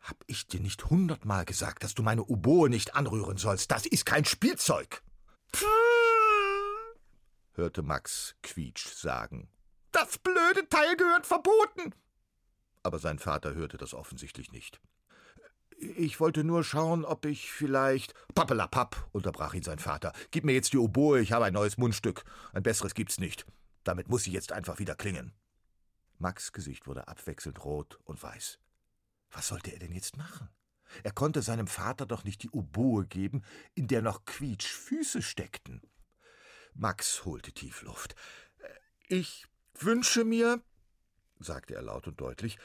Hab 0.00 0.24
ich 0.26 0.46
dir 0.48 0.60
nicht 0.60 0.90
hundertmal 0.90 1.44
gesagt, 1.44 1.84
dass 1.84 1.94
du 1.94 2.02
meine 2.02 2.24
Oboe 2.24 2.68
nicht 2.68 2.94
anrühren 2.94 3.36
sollst? 3.36 3.70
Das 3.70 3.86
ist 3.86 4.06
kein 4.06 4.24
Spielzeug! 4.24 5.02
Pfff, 5.52 5.89
hörte 7.60 7.82
Max 7.82 8.34
Quietsch 8.42 8.88
sagen. 8.88 9.48
Das 9.92 10.18
blöde 10.18 10.68
Teil 10.68 10.96
gehört 10.96 11.26
verboten! 11.26 11.94
aber 12.82 12.98
sein 12.98 13.18
Vater 13.18 13.54
hörte 13.54 13.76
das 13.76 13.94
offensichtlich 13.94 14.52
nicht. 14.52 14.80
Ich 15.78 16.20
wollte 16.20 16.44
nur 16.44 16.62
schauen, 16.62 17.04
ob 17.04 17.24
ich 17.24 17.50
vielleicht. 17.50 18.14
Pappelapapp, 18.34 19.08
unterbrach 19.12 19.54
ihn 19.54 19.62
sein 19.62 19.78
Vater. 19.78 20.12
Gib 20.30 20.44
mir 20.44 20.52
jetzt 20.52 20.72
die 20.74 20.78
Oboe, 20.78 21.20
ich 21.20 21.32
habe 21.32 21.46
ein 21.46 21.54
neues 21.54 21.78
Mundstück. 21.78 22.24
Ein 22.52 22.62
besseres 22.62 22.94
gibt's 22.94 23.18
nicht. 23.18 23.46
Damit 23.82 24.08
muss 24.08 24.24
sie 24.24 24.32
jetzt 24.32 24.52
einfach 24.52 24.78
wieder 24.78 24.94
klingen. 24.94 25.32
Max' 26.18 26.52
Gesicht 26.52 26.86
wurde 26.86 27.08
abwechselnd 27.08 27.64
rot 27.64 27.98
und 28.04 28.22
weiß. 28.22 28.58
Was 29.30 29.48
sollte 29.48 29.72
er 29.72 29.78
denn 29.78 29.92
jetzt 29.92 30.18
machen? 30.18 30.50
Er 31.02 31.12
konnte 31.12 31.40
seinem 31.40 31.66
Vater 31.66 32.04
doch 32.04 32.24
nicht 32.24 32.42
die 32.42 32.50
Oboe 32.50 33.06
geben, 33.06 33.42
in 33.74 33.86
der 33.86 34.02
noch 34.02 34.26
Quietsch 34.26 34.66
Füße 34.66 35.22
steckten. 35.22 35.80
Max 36.80 37.26
holte 37.26 37.52
tief 37.52 37.82
Luft. 37.82 38.14
Ich 39.06 39.46
wünsche 39.74 40.24
mir, 40.24 40.62
sagte 41.38 41.74
er 41.74 41.82
laut 41.82 42.06
und 42.06 42.18
deutlich, 42.20 42.58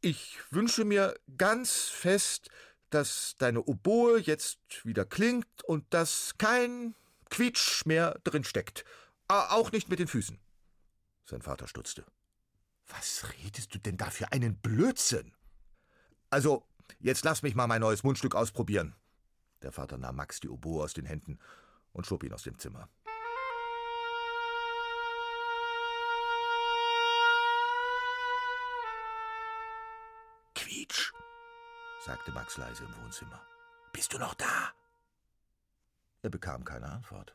ich 0.00 0.40
wünsche 0.50 0.84
mir 0.84 1.14
ganz 1.38 1.88
fest, 1.88 2.50
dass 2.90 3.36
deine 3.38 3.62
Oboe 3.62 4.18
jetzt 4.18 4.58
wieder 4.84 5.04
klingt 5.04 5.62
und 5.64 5.94
dass 5.94 6.34
kein 6.38 6.96
Quietsch 7.30 7.86
mehr 7.86 8.18
drin 8.24 8.42
steckt. 8.42 8.84
Auch 9.28 9.70
nicht 9.70 9.88
mit 9.88 10.00
den 10.00 10.08
Füßen. 10.08 10.40
Sein 11.24 11.40
Vater 11.40 11.68
stutzte. 11.68 12.04
Was 12.88 13.24
redest 13.38 13.72
du 13.74 13.78
denn 13.78 13.96
da 13.96 14.10
für 14.10 14.32
einen 14.32 14.56
Blödsinn? 14.56 15.32
Also, 16.30 16.66
jetzt 16.98 17.24
lass 17.24 17.42
mich 17.42 17.54
mal 17.54 17.68
mein 17.68 17.80
neues 17.80 18.02
Mundstück 18.02 18.34
ausprobieren. 18.34 18.96
Der 19.62 19.70
Vater 19.70 19.98
nahm 19.98 20.16
Max 20.16 20.40
die 20.40 20.48
Oboe 20.48 20.82
aus 20.82 20.94
den 20.94 21.06
Händen 21.06 21.38
und 21.92 22.06
schob 22.06 22.24
ihn 22.24 22.32
aus 22.32 22.42
dem 22.42 22.58
Zimmer. 22.58 22.88
Sagte 32.12 32.30
Max 32.32 32.58
leise 32.58 32.84
im 32.84 32.94
Wohnzimmer. 33.02 33.40
Bist 33.90 34.12
du 34.12 34.18
noch 34.18 34.34
da? 34.34 34.74
Er 36.20 36.28
bekam 36.28 36.62
keine 36.62 36.90
Antwort. 36.90 37.34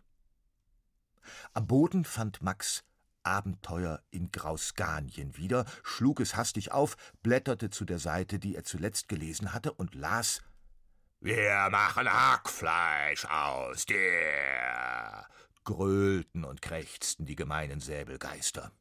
Am 1.56 1.66
Boden 1.66 2.06
fand 2.06 2.44
Max 2.44 2.84
Abenteuer 3.24 4.04
in 4.12 4.32
Grausganien 4.32 5.36
wieder, 5.36 5.66
schlug 5.84 6.20
es 6.20 6.36
hastig 6.36 6.72
auf, 6.74 6.96
blätterte 7.24 7.72
zu 7.72 7.86
der 7.86 7.98
Seite, 7.98 8.38
die 8.38 8.56
er 8.56 8.66
zuletzt 8.66 9.10
gelesen 9.10 9.52
hatte, 9.52 9.74
und 9.74 9.96
las 9.96 10.44
Wir 11.22 11.70
machen 11.72 12.08
Hackfleisch 12.08 13.26
aus 13.26 13.84
der 13.88 15.28
grölten 15.64 16.46
und 16.46 16.62
krächzten 16.62 17.26
die 17.26 17.36
gemeinen 17.36 17.80
Säbelgeister. 17.80 18.72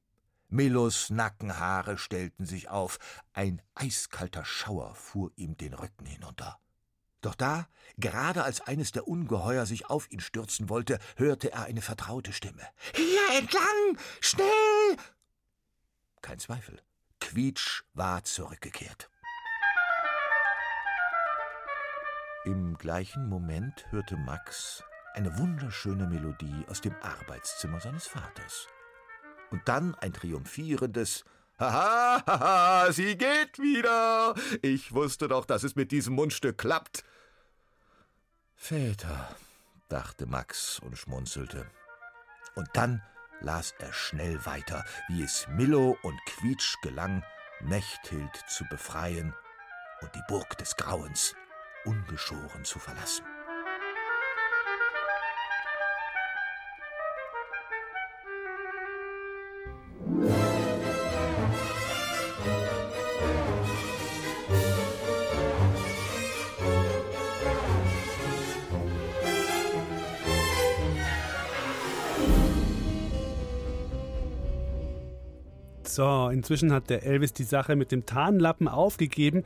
Milos 0.48 1.10
Nackenhaare 1.10 1.98
stellten 1.98 2.46
sich 2.46 2.68
auf, 2.68 2.98
ein 3.32 3.60
eiskalter 3.74 4.44
Schauer 4.44 4.94
fuhr 4.94 5.32
ihm 5.36 5.56
den 5.56 5.74
Rücken 5.74 6.06
hinunter. 6.06 6.60
Doch 7.20 7.34
da, 7.34 7.66
gerade 7.96 8.44
als 8.44 8.60
eines 8.60 8.92
der 8.92 9.08
Ungeheuer 9.08 9.66
sich 9.66 9.86
auf 9.86 10.08
ihn 10.12 10.20
stürzen 10.20 10.68
wollte, 10.68 11.00
hörte 11.16 11.52
er 11.52 11.64
eine 11.64 11.82
vertraute 11.82 12.32
Stimme. 12.32 12.62
Hier 12.94 13.38
entlang! 13.38 13.98
Schnell! 14.20 14.96
Kein 16.22 16.38
Zweifel. 16.38 16.80
Quietsch 17.18 17.82
war 17.94 18.22
zurückgekehrt. 18.22 19.10
Im 22.44 22.78
gleichen 22.78 23.28
Moment 23.28 23.84
hörte 23.90 24.16
Max 24.16 24.84
eine 25.14 25.36
wunderschöne 25.38 26.06
Melodie 26.06 26.64
aus 26.68 26.80
dem 26.80 26.94
Arbeitszimmer 27.02 27.80
seines 27.80 28.06
Vaters 28.06 28.68
und 29.50 29.62
dann 29.66 29.94
ein 29.96 30.12
triumphierendes 30.12 31.24
Haha, 31.58 32.22
haha, 32.26 32.92
sie 32.92 33.16
geht 33.16 33.58
wieder. 33.58 34.34
Ich 34.60 34.92
wusste 34.92 35.26
doch, 35.26 35.46
dass 35.46 35.62
es 35.62 35.74
mit 35.74 35.90
diesem 35.90 36.14
Mundstück 36.14 36.58
klappt. 36.58 37.02
Väter, 38.54 39.34
dachte 39.88 40.26
Max 40.26 40.78
und 40.80 40.98
schmunzelte. 40.98 41.66
Und 42.56 42.68
dann 42.74 43.02
las 43.40 43.74
er 43.78 43.92
schnell 43.94 44.44
weiter, 44.44 44.84
wie 45.08 45.22
es 45.22 45.46
Millo 45.48 45.96
und 46.02 46.18
Quietsch 46.26 46.76
gelang, 46.82 47.22
Mechthild 47.60 48.36
zu 48.48 48.64
befreien 48.68 49.34
und 50.02 50.14
die 50.14 50.22
Burg 50.28 50.58
des 50.58 50.76
Grauens 50.76 51.34
ungeschoren 51.86 52.64
zu 52.64 52.78
verlassen. 52.78 53.24
So, 75.96 76.28
inzwischen 76.28 76.74
hat 76.74 76.90
der 76.90 77.04
Elvis 77.04 77.32
die 77.32 77.42
Sache 77.42 77.74
mit 77.74 77.90
dem 77.90 78.04
Tarnlappen 78.04 78.68
aufgegeben. 78.68 79.44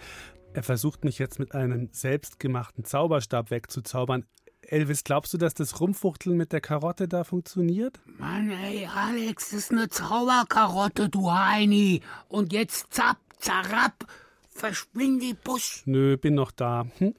Er 0.53 0.65
versucht 0.65 1.05
mich 1.05 1.21
jetzt 1.21 1.39
mit 1.39 1.55
einem 1.55 1.91
selbstgemachten 1.93 2.85
Zauberstab 2.85 3.53
wegzuzaubern. 3.53 4.25
Elvis, 4.63 5.05
glaubst 5.05 5.33
du, 5.33 5.39
dass 5.39 5.55
das 5.55 5.79
Rumfuchteln 5.79 6.37
mit 6.37 6.53
der 6.53 6.61
Karotte 6.61 7.07
da 7.07 7.23
funktioniert? 7.23 8.01
Mann, 8.19 8.51
ey, 8.51 8.85
Alex, 8.93 9.51
das 9.51 9.61
ist 9.61 9.71
eine 9.71 9.91
Zauberkarotte, 9.91 11.09
du 11.09 11.31
Heini. 11.31 12.03
Und 12.27 12.53
jetzt 12.53 12.95
zapp, 12.95 13.19
zarrapp, 13.39 14.05
verschwind 14.49 15.23
die 15.23 15.35
Busch. 15.35 15.85
Nö, 15.87 16.17
bin 16.17 16.35
noch 16.35 16.51
da. 16.51 16.85
Hm? 16.99 17.15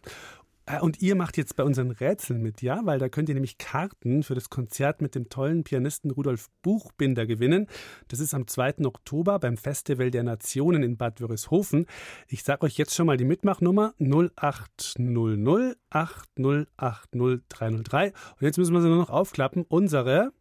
Äh, 0.72 0.80
und 0.80 1.02
ihr 1.02 1.16
macht 1.16 1.38
jetzt 1.38 1.56
bei 1.56 1.64
unseren 1.64 1.92
Rätseln 1.92 2.42
mit, 2.42 2.62
ja? 2.62 2.82
Weil 2.84 3.00
da 3.00 3.10
könnt 3.10 3.30
ihr 3.30 3.36
nämlich 3.36 3.58
Karten 3.58 4.24
für 4.24 4.36
das 4.36 4.50
Konzert 4.50 5.02
mit 5.02 5.16
dem 5.16 5.30
tollen 5.30 5.64
Pianisten 5.64 6.12
Rudolf 6.12 6.50
Buchbinder 6.62 7.26
gewinnen. 7.26 7.68
Das 8.08 8.20
ist 8.20 8.34
am 8.34 8.48
2. 8.48 8.86
Oktober 8.86 9.40
beim 9.40 9.58
Festival 9.58 10.12
der 10.12 10.24
Nationen 10.24 10.84
in 10.84 10.98
Bad 10.98 11.22
Wörishofen. 11.22 11.86
Ich 12.28 12.44
sage 12.44 12.66
euch 12.66 12.78
jetzt 12.78 12.96
schon 12.96 13.08
mal 13.08 13.18
die 13.18 13.26
Mitmachnummer 13.26 13.94
0800 14.00 15.78
8080 15.90 17.42
303. 17.50 18.08
Und 18.08 18.42
jetzt 18.42 18.58
müssen 18.58 18.74
wir 18.74 18.82
sie 18.82 18.88
nur 18.88 18.98
noch 18.98 19.10
aufklappen. 19.10 19.66
Unsere 19.68 20.32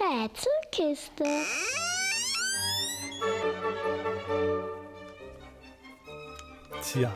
Rätselkiste. 0.00 1.24
Tja. 6.82 7.14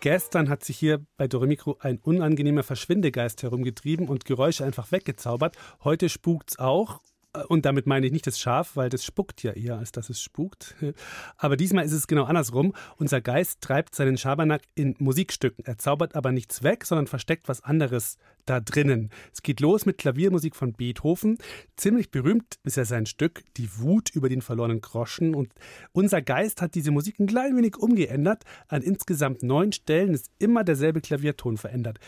Gestern 0.00 0.48
hat 0.48 0.64
sich 0.64 0.78
hier 0.78 1.04
bei 1.18 1.28
Doremikro 1.28 1.76
ein 1.80 1.98
unangenehmer 1.98 2.62
Verschwindegeist 2.62 3.42
herumgetrieben 3.42 4.08
und 4.08 4.24
Geräusche 4.24 4.64
einfach 4.64 4.92
weggezaubert. 4.92 5.56
Heute 5.84 6.08
spukt's 6.08 6.58
auch. 6.58 7.02
Und 7.46 7.64
damit 7.64 7.86
meine 7.86 8.06
ich 8.06 8.12
nicht 8.12 8.26
das 8.26 8.40
Schaf, 8.40 8.74
weil 8.74 8.88
das 8.88 9.04
spuckt 9.04 9.44
ja 9.44 9.52
eher, 9.52 9.78
als 9.78 9.92
dass 9.92 10.10
es 10.10 10.20
spukt. 10.20 10.74
Aber 11.36 11.56
diesmal 11.56 11.84
ist 11.84 11.92
es 11.92 12.08
genau 12.08 12.24
andersrum. 12.24 12.74
Unser 12.96 13.20
Geist 13.20 13.60
treibt 13.60 13.94
seinen 13.94 14.18
Schabernack 14.18 14.62
in 14.74 14.96
Musikstücken. 14.98 15.64
Er 15.64 15.78
zaubert 15.78 16.16
aber 16.16 16.32
nichts 16.32 16.64
weg, 16.64 16.84
sondern 16.84 17.06
versteckt 17.06 17.48
was 17.48 17.62
anderes 17.62 18.18
da 18.46 18.58
drinnen. 18.58 19.10
Es 19.32 19.42
geht 19.42 19.60
los 19.60 19.86
mit 19.86 19.98
Klaviermusik 19.98 20.56
von 20.56 20.72
Beethoven. 20.72 21.38
Ziemlich 21.76 22.10
berühmt 22.10 22.58
ist 22.64 22.76
ja 22.76 22.84
sein 22.84 23.06
Stück 23.06 23.44
Die 23.56 23.78
Wut 23.78 24.10
über 24.10 24.28
den 24.28 24.42
verlorenen 24.42 24.80
Groschen. 24.80 25.36
Und 25.36 25.52
unser 25.92 26.22
Geist 26.22 26.60
hat 26.60 26.74
diese 26.74 26.90
Musik 26.90 27.20
ein 27.20 27.28
klein 27.28 27.56
wenig 27.56 27.76
umgeändert. 27.76 28.42
An 28.66 28.82
insgesamt 28.82 29.44
neun 29.44 29.70
Stellen 29.70 30.14
ist 30.14 30.30
immer 30.40 30.64
derselbe 30.64 31.00
Klavierton 31.00 31.58
verändert. 31.58 32.00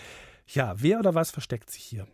Ja, 0.49 0.75
wer 0.79 0.99
oder 0.99 1.15
was 1.15 1.31
versteckt 1.31 1.71
sich 1.71 1.85
hier? 1.85 2.09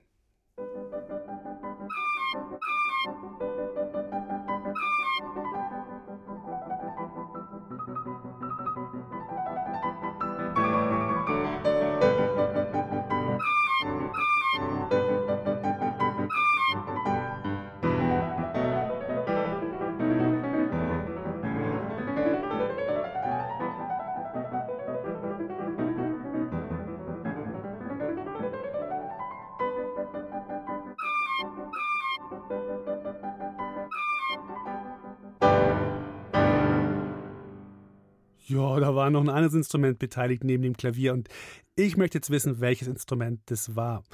Ja, 38.48 38.80
da 38.80 38.94
war 38.94 39.11
noch 39.11 39.20
ein 39.20 39.28
anderes 39.28 39.52
Instrument 39.52 39.98
beteiligt 39.98 40.42
neben 40.42 40.62
dem 40.62 40.74
Klavier 40.74 41.12
und 41.12 41.28
ich 41.76 41.98
möchte 41.98 42.16
jetzt 42.16 42.30
wissen, 42.30 42.61
welches 42.61 42.88
Instrument 42.88 43.42
das 43.46 43.76
war. 43.76 44.04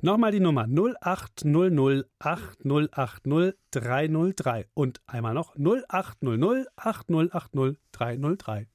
Nochmal 0.00 0.32
die 0.32 0.40
Nummer 0.40 0.66
0800 0.66 2.06
8080 2.18 3.54
303 3.72 4.66
und 4.72 5.02
einmal 5.06 5.34
noch 5.34 5.56
0800 5.56 6.66
8080 6.76 7.76
303. 7.92 8.66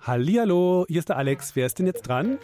Hallihallo, 0.00 0.86
hier 0.88 0.98
ist 0.98 1.10
der 1.10 1.18
Alex. 1.18 1.54
Wer 1.56 1.66
ist 1.66 1.78
denn 1.78 1.86
jetzt 1.86 2.08
dran? 2.08 2.38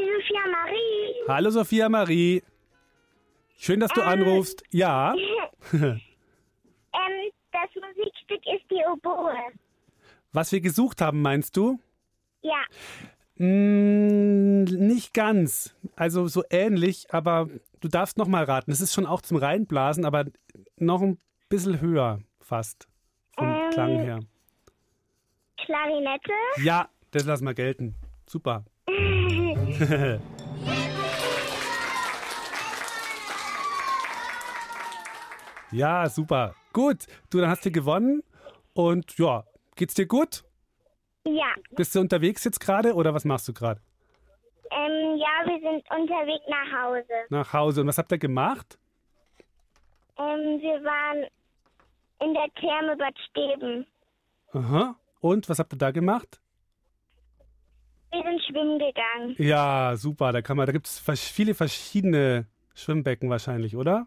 Die 0.00 0.06
Sophia 0.06 0.40
Marie. 0.50 1.14
Hallo 1.28 1.50
Sophia 1.50 1.88
Marie. 1.88 2.42
Schön, 3.58 3.80
dass 3.80 3.90
du 3.92 4.00
Ähm. 4.00 4.08
anrufst. 4.08 4.62
Ja. 4.70 5.14
ähm, 5.72 6.00
das 7.52 7.70
Musikstück 7.74 8.40
ist 8.54 8.70
die 8.70 8.82
Oboe. 8.90 9.34
Was 10.32 10.52
wir 10.52 10.60
gesucht 10.62 11.02
haben, 11.02 11.20
meinst 11.20 11.56
du? 11.56 11.78
Ja. 12.40 12.62
Mm, 13.36 14.64
nicht 14.64 15.12
ganz. 15.12 15.76
Also 15.96 16.28
so 16.28 16.44
ähnlich, 16.50 17.12
aber 17.12 17.48
du 17.80 17.88
darfst 17.88 18.16
noch 18.16 18.28
mal 18.28 18.44
raten. 18.44 18.70
Es 18.70 18.80
ist 18.80 18.94
schon 18.94 19.04
auch 19.06 19.20
zum 19.20 19.36
Reinblasen, 19.36 20.06
aber 20.06 20.24
noch 20.76 21.02
ein 21.02 21.18
bisschen 21.50 21.80
höher 21.82 22.20
fast 22.40 22.88
vom 23.36 23.48
Ähm. 23.48 23.70
Klang 23.70 23.98
her. 24.00 24.20
Klarinette. 25.58 26.32
Ja, 26.62 26.88
das 27.10 27.24
lassen 27.26 27.44
wir 27.44 27.54
gelten. 27.54 27.94
Super. 28.26 28.64
ja, 35.72 36.08
super. 36.08 36.54
Gut, 36.72 37.06
du, 37.30 37.40
dann 37.40 37.48
hast 37.50 37.64
du 37.64 37.70
gewonnen. 37.70 38.22
Und 38.74 39.16
ja, 39.18 39.44
geht's 39.76 39.94
dir 39.94 40.06
gut? 40.06 40.44
ja. 41.24 41.54
Bist 41.76 41.94
du 41.94 42.00
unterwegs 42.00 42.44
jetzt 42.44 42.60
gerade 42.60 42.94
oder 42.94 43.14
was 43.14 43.24
machst 43.24 43.48
du 43.48 43.52
gerade? 43.52 43.80
Ähm, 44.70 45.16
ja, 45.18 45.44
wir 45.46 45.58
sind 45.60 45.82
unterwegs 45.90 46.44
nach 46.48 46.70
Hause. 46.82 47.06
Nach 47.28 47.52
Hause. 47.52 47.80
Und 47.80 47.88
was 47.88 47.98
habt 47.98 48.12
ihr 48.12 48.18
gemacht? 48.18 48.78
Ähm, 50.18 50.60
wir 50.60 50.84
waren 50.84 51.26
in 52.20 52.34
der 52.34 52.48
Therme 52.54 52.96
Bad 52.96 53.14
Steben. 53.30 53.86
Aha. 54.52 54.96
Und 55.20 55.48
was 55.48 55.58
habt 55.58 55.72
ihr 55.72 55.78
da 55.78 55.90
gemacht? 55.90 56.40
Wir 58.12 58.22
sind 58.22 58.42
schwimmen 58.44 58.78
gegangen. 58.78 59.36
Ja, 59.38 59.94
super. 59.96 60.32
Da 60.32 60.42
kann 60.42 60.56
man, 60.56 60.66
da 60.66 60.72
gibt 60.72 60.86
es 60.86 60.98
viele 60.98 61.54
verschiedene 61.54 62.46
Schwimmbecken 62.74 63.30
wahrscheinlich, 63.30 63.76
oder? 63.76 64.06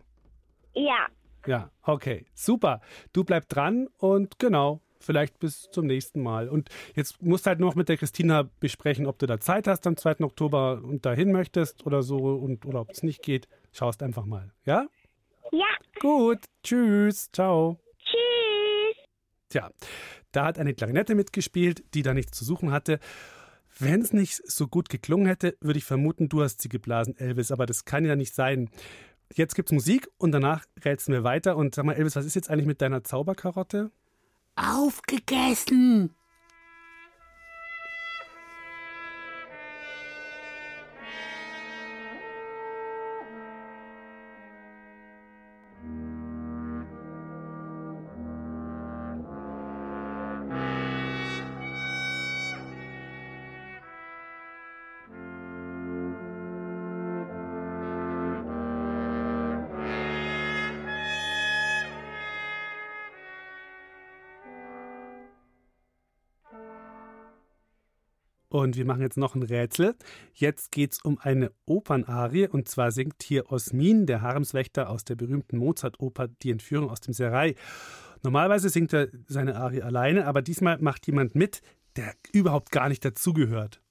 Ja. 0.73 1.07
Ja, 1.45 1.71
okay. 1.83 2.25
Super. 2.33 2.81
Du 3.13 3.23
bleib 3.23 3.47
dran 3.49 3.87
und 3.97 4.39
genau, 4.39 4.81
vielleicht 4.99 5.39
bis 5.39 5.69
zum 5.71 5.85
nächsten 5.85 6.21
Mal. 6.21 6.49
Und 6.49 6.69
jetzt 6.95 7.21
musst 7.21 7.45
du 7.45 7.49
halt 7.49 7.59
noch 7.59 7.75
mit 7.75 7.89
der 7.89 7.97
Christina 7.97 8.49
besprechen, 8.59 9.05
ob 9.07 9.19
du 9.19 9.25
da 9.25 9.39
Zeit 9.39 9.67
hast 9.67 9.85
am 9.87 9.97
2. 9.97 10.21
Oktober 10.21 10.81
und 10.83 11.05
dahin 11.05 11.31
möchtest 11.31 11.85
oder 11.85 12.01
so 12.01 12.17
und 12.17 12.65
oder 12.65 12.81
ob 12.81 12.91
es 12.91 13.03
nicht 13.03 13.21
geht. 13.21 13.47
Schaust 13.71 14.03
einfach 14.03 14.25
mal. 14.25 14.51
Ja? 14.65 14.87
Ja. 15.51 15.65
Gut. 15.99 16.39
Tschüss. 16.63 17.31
Ciao. 17.31 17.79
Tschüss. 17.99 18.97
Tja, 19.49 19.69
da 20.31 20.45
hat 20.45 20.57
eine 20.57 20.73
Klarinette 20.73 21.15
mitgespielt, 21.15 21.83
die 21.93 22.01
da 22.01 22.13
nichts 22.13 22.37
zu 22.37 22.45
suchen 22.45 22.71
hatte. 22.71 22.99
Wenn 23.79 24.01
es 24.01 24.13
nicht 24.13 24.41
so 24.49 24.67
gut 24.67 24.89
geklungen 24.89 25.25
hätte, 25.25 25.57
würde 25.61 25.79
ich 25.79 25.85
vermuten, 25.85 26.29
du 26.29 26.43
hast 26.43 26.61
sie 26.61 26.69
geblasen, 26.69 27.17
Elvis, 27.17 27.51
aber 27.51 27.65
das 27.65 27.85
kann 27.85 28.05
ja 28.05 28.15
nicht 28.15 28.35
sein. 28.35 28.69
Jetzt 29.33 29.55
gibt's 29.55 29.71
Musik 29.71 30.09
und 30.17 30.31
danach 30.31 30.65
rätseln 30.83 31.13
wir 31.13 31.23
weiter. 31.23 31.57
Und 31.57 31.75
sag 31.75 31.85
mal, 31.85 31.93
Elvis, 31.93 32.15
was 32.15 32.25
ist 32.25 32.35
jetzt 32.35 32.49
eigentlich 32.49 32.67
mit 32.67 32.81
deiner 32.81 33.03
Zauberkarotte? 33.03 33.91
Aufgegessen! 34.55 36.13
Und 68.63 68.77
wir 68.77 68.85
machen 68.85 69.01
jetzt 69.01 69.17
noch 69.17 69.35
ein 69.35 69.43
Rätsel. 69.43 69.93
Jetzt 70.33 70.71
geht's 70.71 71.03
um 71.03 71.19
eine 71.19 71.51
Opernarie 71.65 72.47
und 72.47 72.69
zwar 72.69 72.91
singt 72.93 73.21
hier 73.21 73.51
Osmin, 73.51 74.05
der 74.05 74.21
Haremswächter 74.21 74.89
aus 74.89 75.03
der 75.03 75.15
berühmten 75.15 75.57
Mozart-Oper 75.57 76.29
Die 76.29 76.49
Entführung 76.49 76.89
aus 76.89 77.01
dem 77.01 77.13
Serai. 77.13 77.55
Normalerweise 78.23 78.69
singt 78.69 78.93
er 78.93 79.09
seine 79.27 79.57
Arie 79.57 79.81
alleine, 79.81 80.27
aber 80.27 80.41
diesmal 80.41 80.77
macht 80.77 81.05
jemand 81.07 81.35
mit, 81.35 81.61
der 81.97 82.13
überhaupt 82.31 82.71
gar 82.71 82.87
nicht 82.87 83.03
dazugehört. 83.03 83.82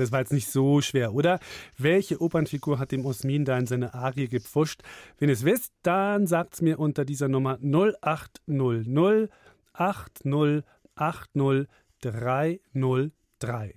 Das 0.00 0.12
war 0.12 0.20
jetzt 0.20 0.32
nicht 0.32 0.50
so 0.50 0.80
schwer, 0.80 1.14
oder? 1.14 1.38
Welche 1.78 2.20
Opernfigur 2.20 2.78
hat 2.78 2.92
dem 2.92 3.04
Osmin 3.06 3.44
da 3.44 3.58
in 3.58 3.66
seine 3.66 3.94
Arie 3.94 4.28
gepfuscht? 4.28 4.82
Wenn 5.18 5.28
ihr 5.28 5.34
es 5.34 5.44
wisst, 5.44 5.72
dann 5.82 6.26
sagt's 6.26 6.62
mir 6.62 6.78
unter 6.78 7.04
dieser 7.04 7.28
Nummer 7.28 7.58
0800 7.62 9.30
8080 9.74 11.68
303. 12.00 13.74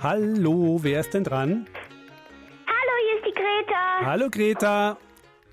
Hallo, 0.00 0.78
wer 0.82 1.00
ist 1.00 1.12
denn 1.12 1.24
dran? 1.24 1.66
Hallo 4.00 4.30
Greta, 4.30 4.96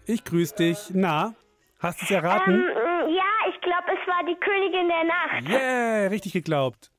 ich 0.05 0.23
grüße 0.23 0.55
dich. 0.55 0.77
Na, 0.93 1.33
hast 1.79 1.99
du 1.99 2.05
es 2.05 2.11
erraten? 2.11 2.53
Ähm, 2.53 3.13
ja, 3.13 3.49
ich 3.49 3.59
glaube, 3.61 3.87
es 3.89 4.07
war 4.07 4.23
die 4.23 4.35
Königin 4.35 4.87
der 4.87 5.03
Nacht. 5.03 5.49
Yeah, 5.49 6.07
richtig 6.07 6.33
geglaubt. 6.33 6.91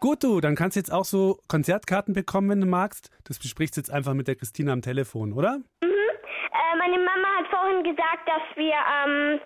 Gut, 0.00 0.22
du, 0.22 0.40
dann 0.40 0.54
kannst 0.54 0.76
du 0.76 0.80
jetzt 0.80 0.92
auch 0.92 1.04
so 1.04 1.38
Konzertkarten 1.48 2.12
bekommen, 2.12 2.50
wenn 2.50 2.60
du 2.60 2.66
magst. 2.66 3.08
Das 3.24 3.38
besprichst 3.38 3.76
du 3.76 3.80
jetzt 3.80 3.90
einfach 3.90 4.14
mit 4.14 4.28
der 4.28 4.34
Christina 4.36 4.72
am 4.72 4.82
Telefon, 4.82 5.32
oder? 5.32 5.58
Mhm. 5.80 5.88
Äh, 5.88 6.76
meine 6.76 6.98
Mama 6.98 7.28
hat 7.38 7.46
vorhin 7.48 7.84
gesagt, 7.84 8.26
dass 8.26 8.56
wir 8.56 8.74
am. 8.74 9.40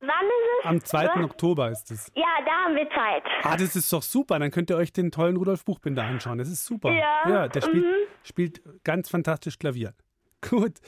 Wann 0.00 0.08
ist 0.26 0.60
es? 0.60 0.66
Am 0.66 0.84
2. 0.84 1.06
Was? 1.06 1.24
Oktober 1.24 1.70
ist 1.70 1.90
es. 1.90 2.12
Ja, 2.14 2.24
da 2.44 2.52
haben 2.64 2.76
wir 2.76 2.88
Zeit. 2.90 3.22
Ah, 3.42 3.56
das 3.56 3.76
ist 3.76 3.92
doch 3.92 4.02
super. 4.02 4.38
Dann 4.38 4.50
könnt 4.50 4.70
ihr 4.70 4.76
euch 4.76 4.92
den 4.92 5.10
tollen 5.10 5.36
Rudolf 5.36 5.64
Buchbinder 5.64 6.02
anschauen. 6.02 6.38
Das 6.38 6.48
ist 6.48 6.64
super. 6.64 6.90
Ja, 6.92 7.28
Ja, 7.28 7.48
der 7.48 7.60
spielt, 7.60 7.84
mhm. 7.84 8.06
spielt 8.22 8.84
ganz 8.84 9.08
fantastisch 9.10 9.58
Klavier. 9.58 9.94
Gut. 10.48 10.78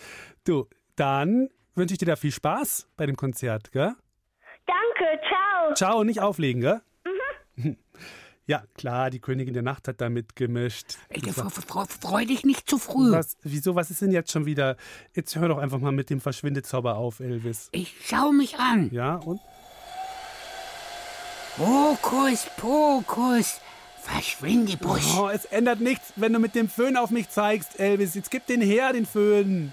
Du, 0.44 0.68
dann 0.96 1.48
wünsche 1.74 1.94
ich 1.94 1.98
dir 1.98 2.06
da 2.06 2.16
viel 2.16 2.32
Spaß 2.32 2.88
bei 2.96 3.06
dem 3.06 3.16
Konzert, 3.16 3.72
gell? 3.72 3.94
Danke, 4.66 5.20
ciao. 5.28 5.74
Ciao, 5.74 6.04
nicht 6.04 6.20
auflegen, 6.20 6.60
gell? 6.60 6.80
Mhm. 7.56 7.76
Ja, 8.46 8.64
klar, 8.74 9.10
die 9.10 9.20
Königin 9.20 9.54
der 9.54 9.62
Nacht 9.62 9.86
hat 9.86 10.00
da 10.00 10.08
mitgemischt. 10.08 10.96
Ey, 11.08 11.22
freu 11.22 12.24
dich 12.24 12.44
nicht 12.44 12.68
zu 12.68 12.78
früh. 12.78 13.12
Was, 13.12 13.36
wieso, 13.42 13.76
was 13.76 13.90
ist 13.90 14.02
denn 14.02 14.10
jetzt 14.10 14.32
schon 14.32 14.46
wieder? 14.46 14.76
Jetzt 15.14 15.36
hör 15.36 15.48
doch 15.48 15.58
einfach 15.58 15.78
mal 15.78 15.92
mit 15.92 16.10
dem 16.10 16.20
Verschwindezauber 16.20 16.96
auf, 16.96 17.20
Elvis. 17.20 17.68
Ich 17.70 17.94
schau 18.04 18.32
mich 18.32 18.58
an. 18.58 18.90
Ja, 18.90 19.16
und? 19.16 19.40
Hokus 21.58 22.46
Pokus. 22.56 23.60
Verschwinde, 24.00 24.76
Busch. 24.76 25.16
Oh, 25.16 25.28
es 25.28 25.44
ändert 25.44 25.80
nichts, 25.80 26.12
wenn 26.16 26.32
du 26.32 26.40
mit 26.40 26.56
dem 26.56 26.68
Föhn 26.68 26.96
auf 26.96 27.10
mich 27.10 27.28
zeigst, 27.28 27.78
Elvis. 27.78 28.14
Jetzt 28.14 28.32
gib 28.32 28.46
den 28.46 28.60
her, 28.60 28.92
den 28.92 29.06
Föhn. 29.06 29.72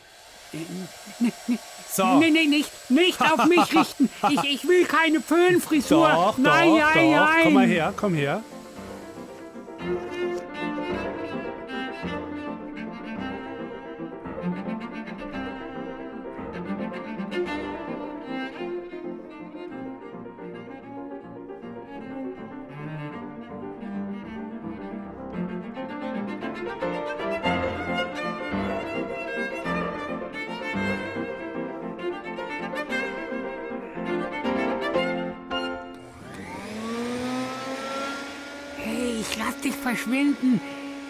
So. 1.91 2.19
Nee, 2.19 2.29
nee, 2.29 2.45
nicht, 2.45 2.71
nicht 2.89 3.19
auf 3.21 3.45
mich 3.45 3.73
richten. 3.73 4.09
Ich, 4.29 4.43
ich 4.43 4.67
will 4.67 4.85
keine 4.85 5.21
Föhnfrisur. 5.21 6.07
Doch, 6.13 6.37
nein, 6.37 6.69
doch, 6.69 6.79
nein, 6.79 7.11
doch. 7.11 7.19
nein. 7.19 7.43
Komm 7.43 7.53
mal 7.53 7.65
her, 7.65 7.93
komm 7.95 8.13
her. 8.13 8.43
Verschwinden. 39.79 40.61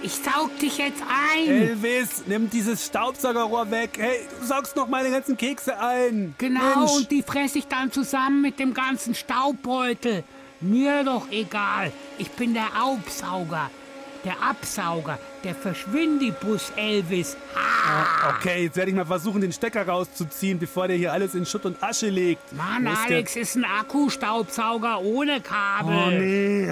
Ich 0.02 0.14
saug 0.14 0.58
dich 0.60 0.78
jetzt 0.78 1.02
ein. 1.02 1.50
Elvis, 1.50 2.24
nimm 2.26 2.50
dieses 2.50 2.86
Staubsaugerrohr 2.86 3.70
weg. 3.70 3.98
Hey, 3.98 4.22
du 4.40 4.46
saugst 4.46 4.76
noch 4.78 4.88
meine 4.88 5.12
ganzen 5.12 5.36
Kekse 5.36 5.78
ein. 5.78 6.36
Genau, 6.38 6.80
Mensch. 6.80 6.92
und 6.92 7.12
die 7.12 7.22
fresse 7.22 7.60
ich 7.60 7.68
dann 7.68 7.92
zusammen 7.92 8.42
mit 8.42 8.60
dem 8.60 8.74
ganzen 8.74 9.14
Staubbeutel. 9.14 10.24
Mir 10.62 11.04
doch 11.04 11.30
egal. 11.32 11.92
Ich 12.18 12.32
bin 12.32 12.54
der 12.54 12.68
Aufsauger. 12.82 13.70
Der 14.24 14.42
Absauger. 14.42 15.20
Der 15.44 15.56
Verschwindibus 15.56 16.72
Elvis. 16.76 17.38
Ah, 17.56 18.36
Okay, 18.36 18.64
jetzt 18.64 18.76
werde 18.76 18.92
ich 18.92 18.96
mal 18.98 19.06
versuchen, 19.06 19.42
den 19.42 19.52
Stecker 19.54 19.88
rauszuziehen, 19.88 20.60
bevor 20.60 20.88
der 20.88 20.98
hier 20.98 21.14
alles 21.14 21.34
in 21.34 21.46
Schutt 21.46 21.66
und 21.66 21.82
Asche 21.82 22.10
legt. 22.10 22.54
Mann, 22.54 22.86
Alex 22.88 23.36
ist 23.36 23.56
ein 23.56 23.64
Akkustaubsauger 23.66 25.02
ohne 25.02 25.42
Kabel. 25.42 25.96
Oh 25.96 26.10
nee, 26.12 26.70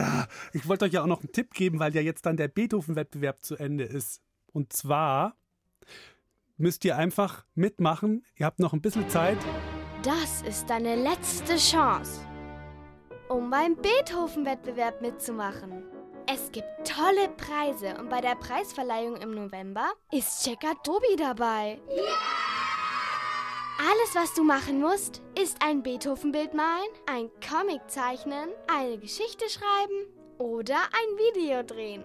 ich 0.53 0.67
wollte 0.67 0.85
euch 0.85 0.91
ja 0.93 1.01
auch 1.01 1.07
noch 1.07 1.21
einen 1.21 1.31
Tipp 1.31 1.53
geben, 1.53 1.79
weil 1.79 1.95
ja 1.95 2.01
jetzt 2.01 2.25
dann 2.25 2.35
der 2.37 2.49
Beethoven-Wettbewerb 2.49 3.41
zu 3.43 3.55
Ende 3.55 3.85
ist. 3.85 4.21
Und 4.51 4.73
zwar 4.73 5.35
müsst 6.57 6.83
ihr 6.85 6.97
einfach 6.97 7.45
mitmachen. 7.55 8.23
Ihr 8.35 8.45
habt 8.45 8.59
noch 8.59 8.73
ein 8.73 8.81
bisschen 8.81 9.09
Zeit. 9.09 9.37
Das 10.03 10.41
ist 10.47 10.69
deine 10.69 10.95
letzte 10.95 11.55
Chance, 11.57 12.21
um 13.29 13.49
beim 13.49 13.75
Beethoven-Wettbewerb 13.77 15.01
mitzumachen. 15.01 15.83
Es 16.29 16.51
gibt 16.51 16.67
tolle 16.85 17.29
Preise 17.37 17.95
und 17.97 18.09
bei 18.09 18.19
der 18.19 18.35
Preisverleihung 18.35 19.15
im 19.15 19.31
November 19.31 19.93
ist 20.11 20.43
Checker 20.43 20.73
Tobi 20.83 21.15
dabei. 21.17 21.79
Alles, 23.79 24.13
was 24.13 24.33
du 24.33 24.43
machen 24.43 24.81
musst, 24.81 25.21
ist 25.41 25.57
ein 25.63 25.83
Beethoven-Bild 25.83 26.53
malen, 26.53 26.89
ein 27.05 27.29
Comic 27.47 27.79
zeichnen, 27.87 28.49
eine 28.67 28.97
Geschichte 28.97 29.45
schreiben 29.49 30.07
oder 30.37 30.75
ein 30.75 31.17
Video 31.17 31.63
drehen. 31.63 32.03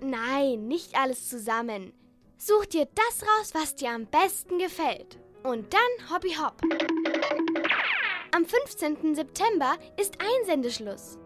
Nein, 0.00 0.66
nicht 0.66 0.96
alles 0.98 1.28
zusammen. 1.28 1.92
Such 2.38 2.66
dir 2.66 2.88
das 2.96 3.22
raus, 3.22 3.50
was 3.52 3.76
dir 3.76 3.90
am 3.90 4.06
besten 4.06 4.58
gefällt. 4.58 5.20
Und 5.44 5.72
dann 5.72 6.10
Hobby 6.12 6.34
Hopp. 6.34 6.60
Am 8.34 8.44
15. 8.44 9.14
September 9.14 9.76
ist 9.96 10.16
Einsendeschluss. 10.20 11.18